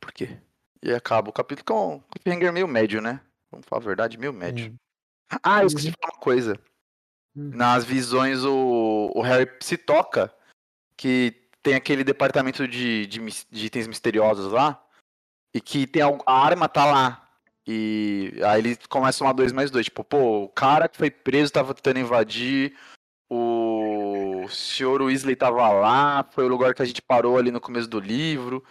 [0.00, 0.38] Por quê?
[0.82, 3.20] E acaba o capítulo com um cliffhanger meio médio, né?
[3.50, 4.74] Vamos falar a verdade, meio médio.
[5.42, 6.60] Ah, eu esqueci de falar uma coisa.
[7.36, 7.50] Hum.
[7.54, 10.34] Nas visões, o, o Harry se toca
[10.96, 13.18] que tem aquele departamento de, de,
[13.50, 14.82] de itens misteriosos lá
[15.54, 17.29] e que tem algo- a arma tá lá.
[17.72, 19.84] E aí ele começa uma 2 mais 2.
[19.84, 22.74] Tipo, pô, o cara que foi preso tava tentando invadir.
[23.30, 26.28] O senhor Weasley tava lá.
[26.32, 28.64] Foi o lugar que a gente parou ali no começo do livro.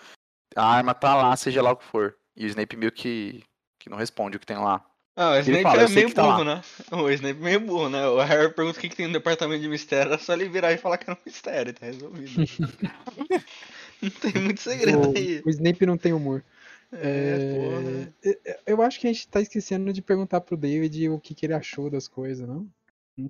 [0.53, 2.17] A arma tá lá, seja lá o que for.
[2.35, 3.41] E o Snape meio que,
[3.79, 4.83] que não responde o que tem lá.
[5.15, 6.61] Ah, o Snape fala, é "Eu sei meio tá burro, né?
[6.91, 8.05] O Snape é meio burro, né?
[8.05, 10.73] O Harry pergunta o que, que tem no departamento de mistério, é só ele virar
[10.73, 12.31] e falar que é um mistério, tá resolvido.
[14.01, 15.41] não tem muito segredo aí.
[15.45, 16.43] O, o Snape não tem humor.
[16.91, 18.13] É, porra.
[18.45, 21.45] É, eu acho que a gente tá esquecendo de perguntar pro David o que, que
[21.45, 22.67] ele achou das coisas, não?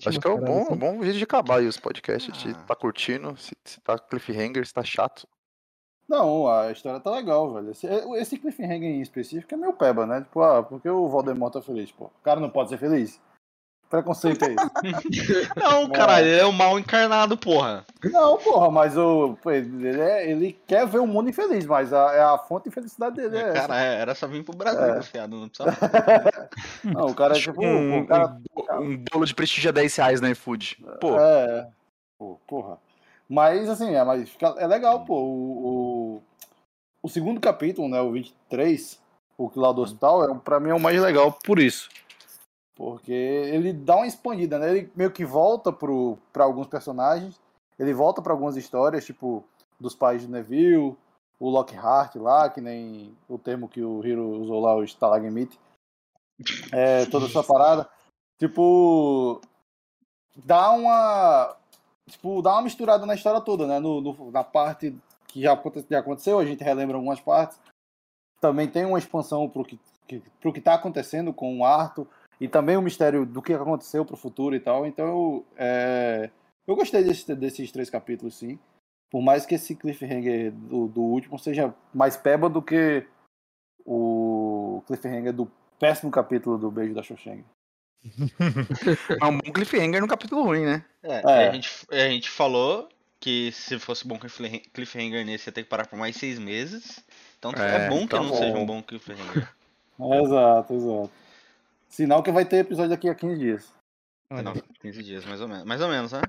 [0.05, 0.75] Acho que é um bom, assim?
[0.75, 2.37] bom jeito de acabar aí os podcasts.
[2.39, 2.63] Se Ah.
[2.67, 5.27] tá curtindo, se, se tá cliffhanger, se tá chato.
[6.07, 7.71] Não, a história tá legal, velho.
[7.71, 10.21] Esse, esse cliffhanger em específico é meio peba, né?
[10.21, 12.05] Tipo, ah, porque o Voldemort tá feliz, pô.
[12.05, 13.19] O cara não pode ser feliz?
[13.89, 15.49] Preconceito é esse.
[15.57, 17.83] Não, caralho, ele é o mal encarnado, porra.
[18.03, 22.21] não, porra, mas o, ele, é- ele quer ver o mundo infeliz, mas a, é
[22.21, 23.53] a fonte de felicidade dele é essa.
[23.67, 24.95] Cara, é, era só vir pro Brasil, É.
[24.97, 25.75] confiado, não precisava.
[26.83, 28.37] Não, o cara é tipo, um, o cara...
[28.79, 30.77] um, um bolo de prestígio a 10 reais na iFood.
[31.01, 31.67] Pô, É,
[32.17, 32.77] pô, porra.
[33.27, 35.15] Mas, assim, é, mas fica- é legal, pô.
[35.15, 35.65] O,
[36.17, 36.23] o,
[37.03, 38.99] o segundo capítulo, né, o 23,
[39.37, 41.89] o lá do hospital, é, pra mim é o mais legal por isso.
[42.79, 44.69] Porque ele dá uma expandida, né?
[44.69, 47.37] Ele meio que volta pro, pra alguns personagens,
[47.77, 49.43] ele volta pra algumas histórias, tipo,
[49.77, 50.95] dos pais de Neville,
[51.37, 55.59] o Lockhart lá, que nem o termo que o Hiro usou lá, o Stalagmite.
[56.71, 57.89] É, toda essa parada.
[58.37, 59.41] Tipo,
[60.37, 61.57] dá uma
[62.07, 63.77] tipo, dá uma misturada na história toda, né?
[63.77, 64.95] No, no- na parte
[65.27, 67.59] que já, já aconteceu, a gente relembra algumas partes.
[68.39, 69.77] Também tem uma expansão pro que,
[70.07, 72.07] que, pro que tá acontecendo com o Arthur.
[72.39, 74.85] E também o mistério do que aconteceu pro futuro e tal.
[74.85, 76.29] Então, eu, é,
[76.65, 78.57] eu gostei desse- desses três capítulos, sim.
[79.11, 83.05] Por mais que esse cliffhanger do, do último seja mais peba do que
[83.85, 87.43] o cliffhanger do péssimo capítulo do Beijo da Xoxeng.
[89.21, 90.85] É um bom cliffhanger no capítulo ruim, né?
[91.03, 91.49] É, É.
[91.49, 92.87] A, gente, a gente falou
[93.19, 97.03] que se fosse bom cliffhanger nesse ia ter que parar por mais seis meses.
[97.37, 98.37] Então é, É, bom que então não bom.
[98.37, 99.49] seja um bom cliffhanger.
[99.99, 101.11] Exato, exato.
[101.89, 103.73] Sinal que vai ter episódio daqui a 15 dias.
[104.31, 105.65] Não, 15 dias, mais ou menos.
[105.65, 106.21] Mais ou menos, né?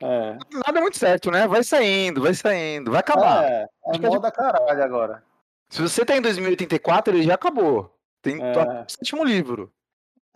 [0.00, 1.46] É, Nada muito certo, né?
[1.46, 3.44] Vai saindo, vai saindo, vai acabar.
[3.44, 5.22] é, é que moda caralho agora.
[5.70, 7.96] Se você tá em 2084, ele já acabou.
[8.20, 8.52] Tem É.
[8.52, 9.72] tá sétimo livro.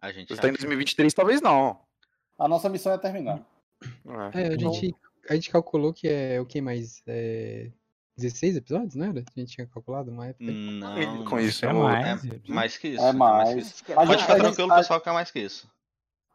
[0.00, 0.58] A gente Se você tá em acha.
[0.60, 1.80] 2023, talvez não.
[2.38, 3.44] A nossa missão é terminar.
[4.32, 4.94] É, a gente,
[5.28, 7.02] a gente calculou que é o que mais?
[7.06, 7.70] É,
[8.16, 9.20] 16 episódios, não era?
[9.20, 10.50] A gente tinha calculado uma época.
[10.50, 12.24] Não, Com isso, é eu- mais.
[12.24, 13.02] é mais que isso.
[13.04, 13.56] É mais.
[13.56, 13.84] isso.
[13.92, 15.68] A Pode gente- ficar gente- tranquilo, a- pessoal, que é mais que isso.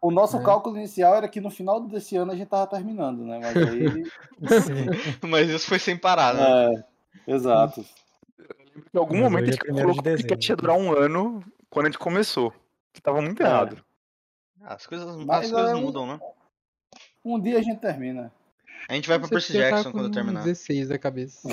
[0.02, 0.44] O nosso É.
[0.44, 3.40] cálculo inicial era que no final desse ano a gente tava terminando, né?
[3.40, 4.04] Mas aí.
[5.30, 6.84] Mas isso foi sem parar, né?
[7.28, 7.86] é, exato.
[8.94, 11.44] Em algum Mas momento a é gente primeiro falou de que ia durar um ano
[11.70, 12.54] quando a gente começou.
[12.94, 13.46] Que tava muito É.
[13.46, 13.84] errado.
[14.64, 16.20] As coisas, Mas as coisas é um- mudam, né?
[17.24, 18.32] Um dia a gente termina.
[18.90, 20.44] A gente vai pra Percy Jackson quando com terminar.
[20.44, 21.48] 16 da cabeça.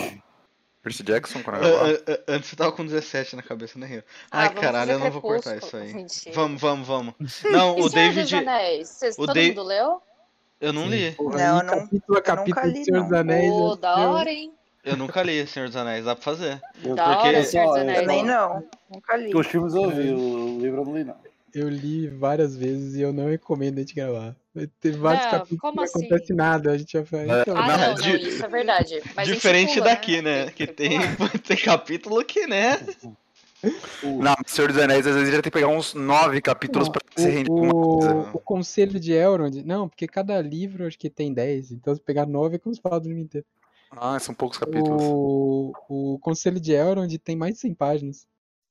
[0.82, 1.90] Percy Jackson, quando Ah, acabar.
[1.90, 4.04] ah, ah, Antes você tava com 17 na cabeça, né, Rio?
[4.30, 5.92] Ah, Ai, caralho, eu não vou cortar isso aí.
[5.92, 6.34] Mentira.
[6.34, 7.14] Vamos, vamos, vamos.
[7.44, 8.22] Não, E o Senhor David.
[8.22, 8.88] dos Anéis?
[8.88, 10.02] Vocês, o todo Dei- mundo leu?
[10.60, 10.88] Eu não Sim.
[10.90, 11.12] li.
[11.12, 13.18] Porra, Não, eu não- capítulo a nunca capítulo li, do Senhor dos não.
[13.18, 13.52] Anéis.
[13.52, 14.52] Ô, eu- da hora, hein?
[14.84, 16.60] Eu nunca li Senhor dos Anéis, dá pra fazer.
[16.82, 18.00] Eu, Da porque- hora, Senhor dos Anéis.
[18.00, 18.64] Também não.
[18.90, 19.36] Nunca li.
[19.36, 21.16] Os filmes eu vi, o livro eu não li, não.
[21.54, 24.36] Eu li várias vezes e eu não recomendo a gente gravar.
[24.80, 25.98] Teve vários Não, capítulos como que não assim?
[25.98, 26.72] acontece nada.
[26.72, 27.28] A gente já faz.
[27.28, 29.02] É, Então, Ah, Não, não, não, isso é verdade.
[29.16, 30.50] Mas Diferente pula, daqui, né?
[30.50, 30.98] Que tem,
[31.46, 32.78] tem capítulo que, né?
[34.02, 37.02] Não, Senhor dos Anéis, às vezes já tem que pegar uns nove capítulos Não, pra
[37.16, 38.30] se render o, uma coisa.
[38.32, 39.64] o, Conselho de Elrond.
[39.64, 41.72] Não, porque cada livro acho que tem 10.
[41.72, 43.46] Então se pegar 9 é como se fala do livro inteiro.
[43.90, 45.02] Ah, são poucos capítulos.
[45.02, 48.26] O, o Conselho de Elrond tem mais de 100 páginas.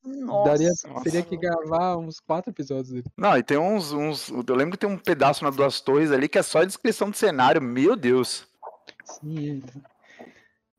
[0.07, 0.49] Nossa.
[0.51, 1.03] Daria, nossa.
[1.03, 3.05] teria que gravar uns 4 episódios dele.
[3.17, 4.29] Não, e tem uns, uns.
[4.29, 7.17] Eu lembro que tem um pedaço nas duas torres ali que é só descrição do
[7.17, 7.61] cenário.
[7.61, 8.47] Meu Deus.
[9.03, 9.81] Sim, então.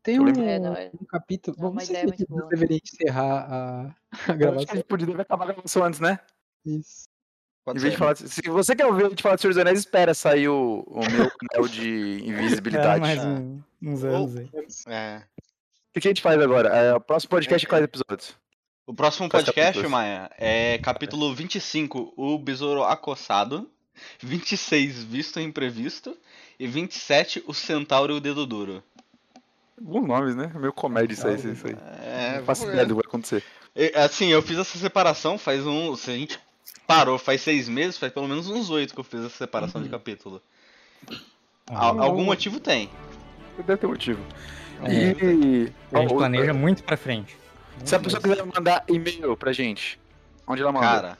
[0.03, 1.57] Tem um, É, não, é- um capítulo.
[1.59, 2.49] é não sei ideia se a muito gente boa.
[2.49, 4.75] deveria encerrar a, a Eu acho que a gravação.
[4.77, 6.19] gente podia acabar a gravação antes, né?
[6.65, 7.05] Isso.
[7.65, 7.97] Pode Em vez ser.
[7.97, 10.49] de falar, se você quer ouvir a gente falar de Senhor dos Anéis, espera sair
[10.49, 13.01] o, o meu anel de É, invisibilidade.
[13.01, 13.27] mais Ah.
[13.29, 14.49] um- uns anos aí.
[14.87, 15.19] É.
[15.19, 16.69] O que, que a gente faz agora?
[16.71, 18.35] É, o próximo podcast é quais episódios?
[18.89, 19.91] O próximo podcast, capítulos?
[19.91, 23.69] Maia, é capítulo 25, o Besouro Acossado.
[24.21, 26.17] 26, Visto Imprevisto.
[26.59, 28.83] E 27, o Centauro e o Dedo Duro.
[29.81, 30.51] Bons nomes, né?
[30.55, 31.77] É meio comédia isso aí, isso aí, isso aí.
[32.03, 33.45] É, Não ideia do que vai acontecer.
[33.95, 35.95] Assim, eu fiz essa separação faz um.
[35.95, 36.41] Se a gente
[36.87, 39.89] parou faz seis meses, faz pelo menos uns oito que eu fiz essa separação de
[39.91, 40.41] capítulo.
[41.69, 42.89] Al- Ah, algum motivo tem.
[43.59, 44.21] Deve ter motivo.
[44.83, 44.93] É.
[44.93, 45.73] E.
[45.93, 47.37] a gente planeja muito pra frente.
[47.85, 49.99] Se a pessoa quiser mandar e-mail pra gente,
[50.47, 50.87] onde ela manda?
[50.87, 51.19] Cara,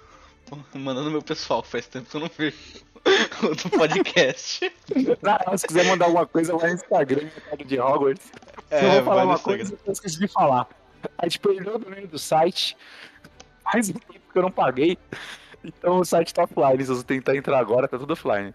[0.49, 2.57] tô mandando meu pessoal, faz tempo que eu não vejo
[3.43, 4.73] o do podcast.
[5.23, 8.31] Ah, se quiser mandar alguma coisa, vai no Instagram, Mercado de Hogwarts.
[8.71, 9.57] É, Se eu vou falar uma Instagram.
[9.59, 10.69] coisa, eu esqueci de falar.
[11.17, 12.77] A gente perdeu o domínio do site.
[13.63, 14.99] Faz um tempo que eu não paguei.
[15.65, 16.83] Então o site tá offline.
[16.85, 18.53] Se você tentar entrar agora, tá tudo offline.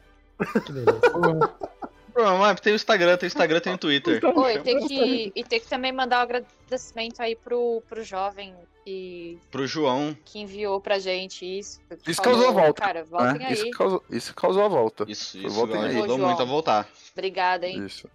[0.66, 1.02] Que beleza.
[2.16, 4.22] Mas tem o Instagram, tem o Instagram, tem o Twitter.
[4.24, 8.54] Oi, tem que, e tem que também mandar um agradecimento aí pro, pro jovem
[8.86, 10.16] que, Pro João.
[10.26, 11.80] que enviou pra gente isso.
[12.06, 13.46] Isso falou, causou a volta, Cara, voltem né?
[13.48, 13.54] aí.
[13.54, 15.06] Isso, causou, isso causou a volta.
[15.08, 15.98] Isso, isso Voltem aí.
[15.98, 16.88] ajudou muito a voltar.
[17.14, 17.86] Obrigada, hein?
[17.86, 18.08] Isso.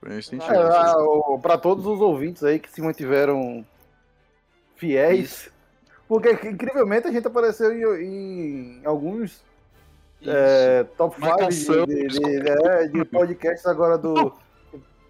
[0.00, 0.68] Foi isso que a gente Valeu.
[0.72, 3.64] É, ah, o- pra todos os ouvintes aí que se mantiveram
[4.76, 5.50] fiéis.
[6.06, 9.44] Porque incrivelmente a gente apareceu em, em alguns Isso.
[10.26, 11.86] É, top 5 Marcação.
[11.86, 14.32] de, de, de, é, de podcasts agora do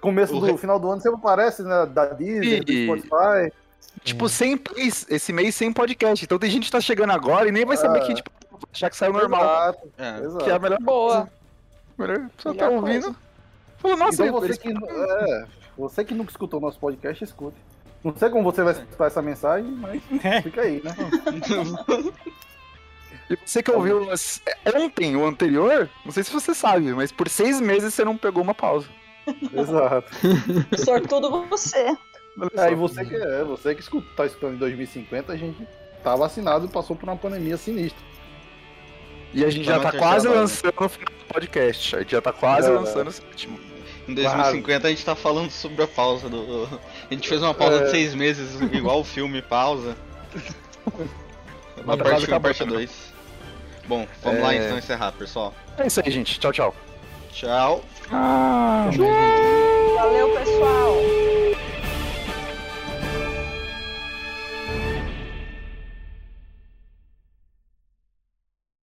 [0.00, 1.86] começo O do re- final do ano, sempre aparece, né?
[1.86, 3.52] Da Disney, do E- Spotify.
[4.04, 4.60] Tipo, sem
[5.08, 6.24] esse mês sem podcast.
[6.24, 8.06] Então tem gente que tá chegando agora e nem vai saber Ah.
[8.06, 8.30] que, tipo,
[8.72, 9.42] achar que saiu normal.
[9.42, 10.18] Exato, É.
[10.20, 10.44] exato.
[10.44, 11.28] Que é a melhor Boa.
[11.96, 13.02] Melhor, só tá ouvindo.
[13.04, 13.16] coisa.
[13.78, 15.44] Falou, nossa, Então você que, é,
[15.76, 17.56] você que nunca escutou nosso podcast, escute.
[18.04, 20.42] Não sei como você vai escutar essa mensagem, mas É.
[20.42, 20.92] fica aí, né?
[23.30, 24.40] E você que ouviu as-
[24.74, 28.42] ontem o anterior, não sei se você sabe, mas por seis meses você não pegou
[28.42, 28.88] uma pausa.
[29.54, 30.10] Exato.
[30.84, 31.94] Sortudo você.
[32.56, 32.76] Aí só.
[32.76, 35.66] você que é, você que escuta, tá escutando em 2050, a gente
[36.02, 38.00] tá vacinado e passou por uma pandemia sinistra.
[39.34, 41.96] E a gente já tá quase lançando do podcast.
[41.96, 42.72] A gente já tá quase É.
[42.72, 43.60] lançando o sétimo.
[44.08, 46.66] Em 2050 a gente tá falando sobre a pausa do.
[47.10, 47.84] A gente fez uma pausa É.
[47.84, 49.94] de seis meses, igual o filme pausa.
[51.84, 52.74] Uma Tá parte quase 1 e parte acabando.
[52.78, 53.12] 2.
[53.88, 54.42] Bom, vamos é...
[54.42, 55.54] lá então encerrar, pessoal.
[55.78, 56.38] É isso aí, gente.
[56.38, 56.74] Tchau, tchau.
[57.32, 57.82] Tchau.
[58.12, 59.06] Ah, tchau.
[59.96, 60.96] Valeu, pessoal.